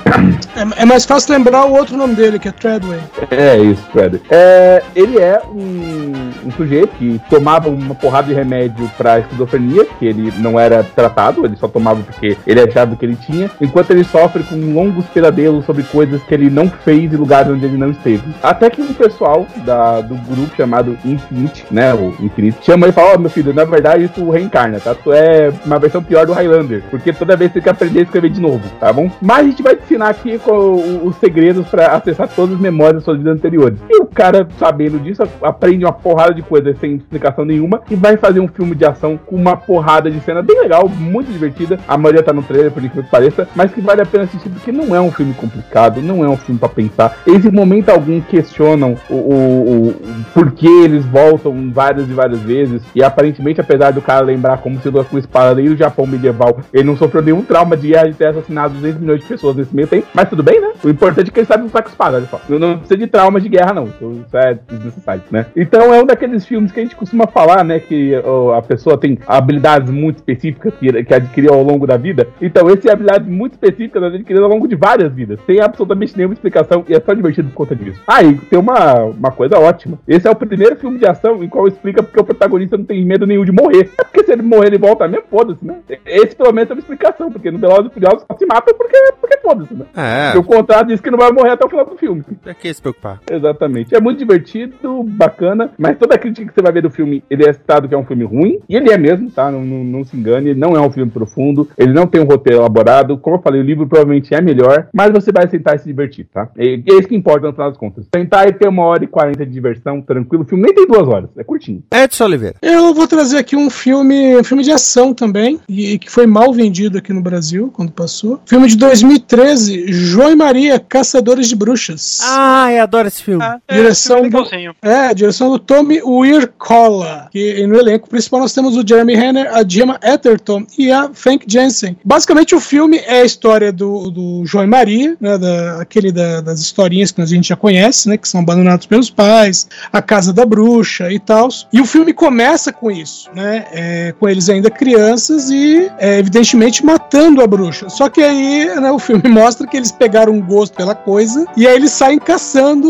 [0.57, 3.01] É, é mais fácil lembrar o outro nome dele, que é Treadway.
[3.31, 4.12] É isso, Treadway.
[4.31, 10.07] É, ele é um, um sujeito que tomava uma porrada de remédio pra esquizofrenia, que
[10.07, 14.05] ele não era tratado, ele só tomava porque ele achava que ele tinha, enquanto ele
[14.05, 17.91] sofre com longos pesadelos sobre coisas que ele não fez e lugares onde ele não
[17.91, 18.23] esteve.
[18.43, 22.95] Até que um pessoal da, do grupo chamado Infinite, né, o Infinite, chama ele e
[22.95, 24.95] fala, ó, oh, meu filho, na verdade isso reencarna, tá?
[24.95, 28.03] Tu é uma versão pior do Highlander, porque toda vez você tem que aprender a
[28.03, 29.11] escrever de novo, tá bom?
[29.21, 32.97] Mas a gente vai te ensinar aqui com os segredos para acessar todas as memórias
[32.97, 33.79] das suas vidas anteriores.
[33.89, 38.17] E o cara, sabendo disso, aprende uma porrada de coisas sem explicação nenhuma e vai
[38.17, 41.79] fazer um filme de ação com uma porrada de cena bem legal, muito divertida.
[41.87, 44.49] A maioria tá no trailer, por incrível que pareça, mas que vale a pena assistir
[44.49, 47.19] porque não é um filme complicado, não é um filme para pensar.
[47.27, 49.95] Eles em momento algum questionam o, o, o,
[50.35, 52.83] porquê eles voltam várias e várias vezes.
[52.95, 56.85] E aparentemente, apesar do cara lembrar como se com espada desde o Japão medieval, ele
[56.85, 59.89] não sofreu nenhum trauma de guerra de ter assassinado 200 milhões de pessoas nesse meio
[59.89, 60.07] tempo.
[60.13, 60.73] Mas tudo bem, né?
[60.85, 62.41] O importante é que ele sabe lutar com espada, olha só.
[62.49, 63.82] Não, não precisa de traumas de guerra, não.
[63.87, 65.47] Isso é desnecessário, né?
[65.57, 67.79] Então é um daqueles filmes que a gente costuma falar, né?
[67.81, 72.29] Que ó, a pessoa tem habilidades muito específicas que, que adquiriu ao longo da vida.
[72.41, 75.39] Então, esse é habilidades muito específicas adquiridas ao longo de várias vidas.
[75.47, 76.85] Sem absolutamente nenhuma explicação.
[76.89, 78.01] E é só divertido por conta disso.
[78.07, 79.99] Ah, e tem uma, uma coisa ótima.
[80.07, 83.05] Esse é o primeiro filme de ação em qual explica porque o protagonista não tem
[83.05, 83.91] medo nenhum de morrer.
[83.99, 85.77] É porque se ele morrer, ele volta mesmo, foda-se, né?
[86.05, 88.97] Esse pelo menos é uma explicação, porque no Velozes e Furiosos só se mata porque,
[89.21, 89.87] porque foda-se, né?
[89.97, 90.33] É.
[90.33, 92.25] Porque o contrato diz que não vai morrer até o final do filme.
[92.45, 93.21] É que se preocupar.
[93.31, 93.72] Exatamente.
[93.91, 97.45] É muito divertido, bacana, mas toda a crítica que você vai ver do filme, ele
[97.45, 99.51] é citado que é um filme ruim, e ele é mesmo, tá?
[99.51, 102.27] Não, não, não se engane, ele não é um filme profundo, ele não tem um
[102.27, 103.19] roteiro elaborado.
[103.19, 106.27] Como eu falei, o livro provavelmente é melhor, mas você vai sentar e se divertir,
[106.33, 106.49] tá?
[106.57, 108.07] E, é isso que importa no final das contas.
[108.15, 110.45] Sentar e ter uma hora e quarenta de diversão, tranquilo.
[110.45, 111.83] O filme nem tem duas horas, é curtinho.
[111.93, 112.57] Edson Oliveira.
[112.63, 116.27] Eu vou trazer aqui um filme, um filme de ação também, e, e que foi
[116.27, 118.41] mal vendido aqui no Brasil quando passou.
[118.47, 122.21] Filme de 2013, João e Maria, Caçadores de Bruxas.
[122.23, 123.43] Ah, eu adoro esse filme.
[123.43, 124.39] Ah, é, direção do,
[124.83, 127.29] é, direção do Tommy Wirkola.
[127.31, 131.45] Que no elenco principal nós temos o Jeremy Renner, a Gemma Atherton e a Frank
[131.49, 131.97] Jensen.
[132.05, 136.41] Basicamente o filme é a história do, do João e Maria, né, da, aquele da-
[136.41, 140.33] das historinhas que a gente já conhece, né, que são abandonados pelos pais, a casa
[140.33, 141.49] da bruxa e tal.
[141.73, 146.85] E o filme começa com isso, né, é, com eles ainda crianças e é, evidentemente
[146.85, 147.89] matando a bruxa.
[147.89, 151.67] Só que aí né, o filme mostra que eles pegaram um gosto pela coisa e
[151.67, 152.89] aí eles saem caçando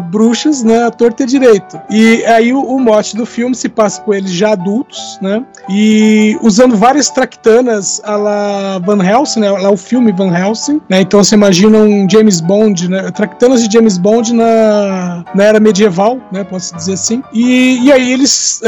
[0.00, 1.80] bruxas, né, à torta e à direito.
[1.90, 6.36] E aí o, o mote do filme se passa com eles já adultos, né, e
[6.42, 11.22] usando várias tractanas a la Van Helsing, né, lá o filme Van Helsing, né, então
[11.22, 16.44] você imagina um James Bond, né, tractanas de James Bond na, na era medieval, né,
[16.44, 18.60] posso dizer assim, e, e aí eles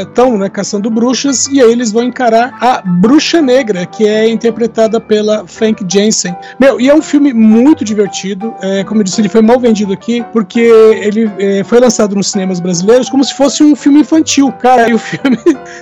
[0.00, 5.00] estão, né, caçando bruxas e aí eles vão encarar a Bruxa Negra, que é interpretada
[5.00, 6.34] pela Frank Jensen.
[6.58, 9.92] Meu, e é um filme muito divertido, é, como eu disse, ele foi mal vendido
[9.92, 9.97] aqui,
[10.32, 14.52] porque ele é, foi lançado nos cinemas brasileiros como se fosse um filme infantil.
[14.52, 15.38] Cara, e o filme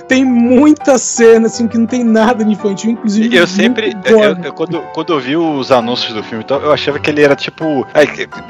[0.07, 3.35] tem muita cena, assim, que não tem nada de infantil, inclusive.
[3.35, 4.11] Eu sempre, gore.
[4.39, 7.21] eu- eu- quando, quando eu vi os anúncios do filme, então, eu achava que ele
[7.21, 7.85] era tipo.
[7.93, 8.03] é,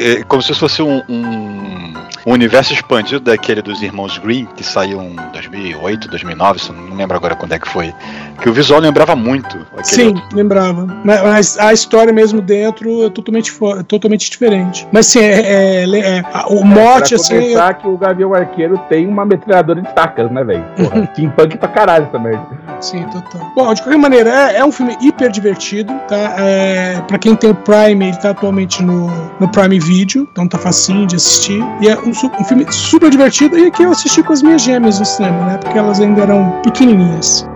[0.03, 1.93] é, como se fosse um, um,
[2.25, 6.95] um universo expandido daquele dos irmãos Green, que saiu em 2008, 2009, se eu não
[6.95, 7.93] lembro agora quando é que foi.
[8.41, 10.23] Que o visual lembrava muito Sim, outro.
[10.35, 10.85] lembrava.
[11.03, 14.87] Mas, a história mesmo dentro é totalmente, é totalmente diferente.
[14.91, 17.35] Mas sim, é, é- é- a- o mote, pra assim.
[17.41, 20.63] começar que o Gavião Arqueiro tem uma metralhadora de tacas, né, velho?
[20.75, 22.45] Porra, Steampunk pra caralho essa merda.
[22.79, 23.41] Sim, total.
[23.55, 26.35] Bom, de qualquer maneira, é, é um filme hiper divertido, tá?
[26.37, 29.07] É, pra quem tem o Prime, ele tá atualmente no,
[29.39, 31.59] no Prime Video, então tá facinho de assistir.
[31.81, 33.57] E é um, um filme super divertido.
[33.57, 35.57] E aqui eu assisti com as minhas gêmeas no cinema, né?
[35.57, 37.47] Porque elas ainda eram pequenininhas.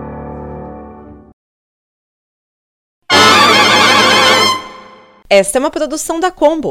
[5.28, 6.70] Esta é uma produção da Combo.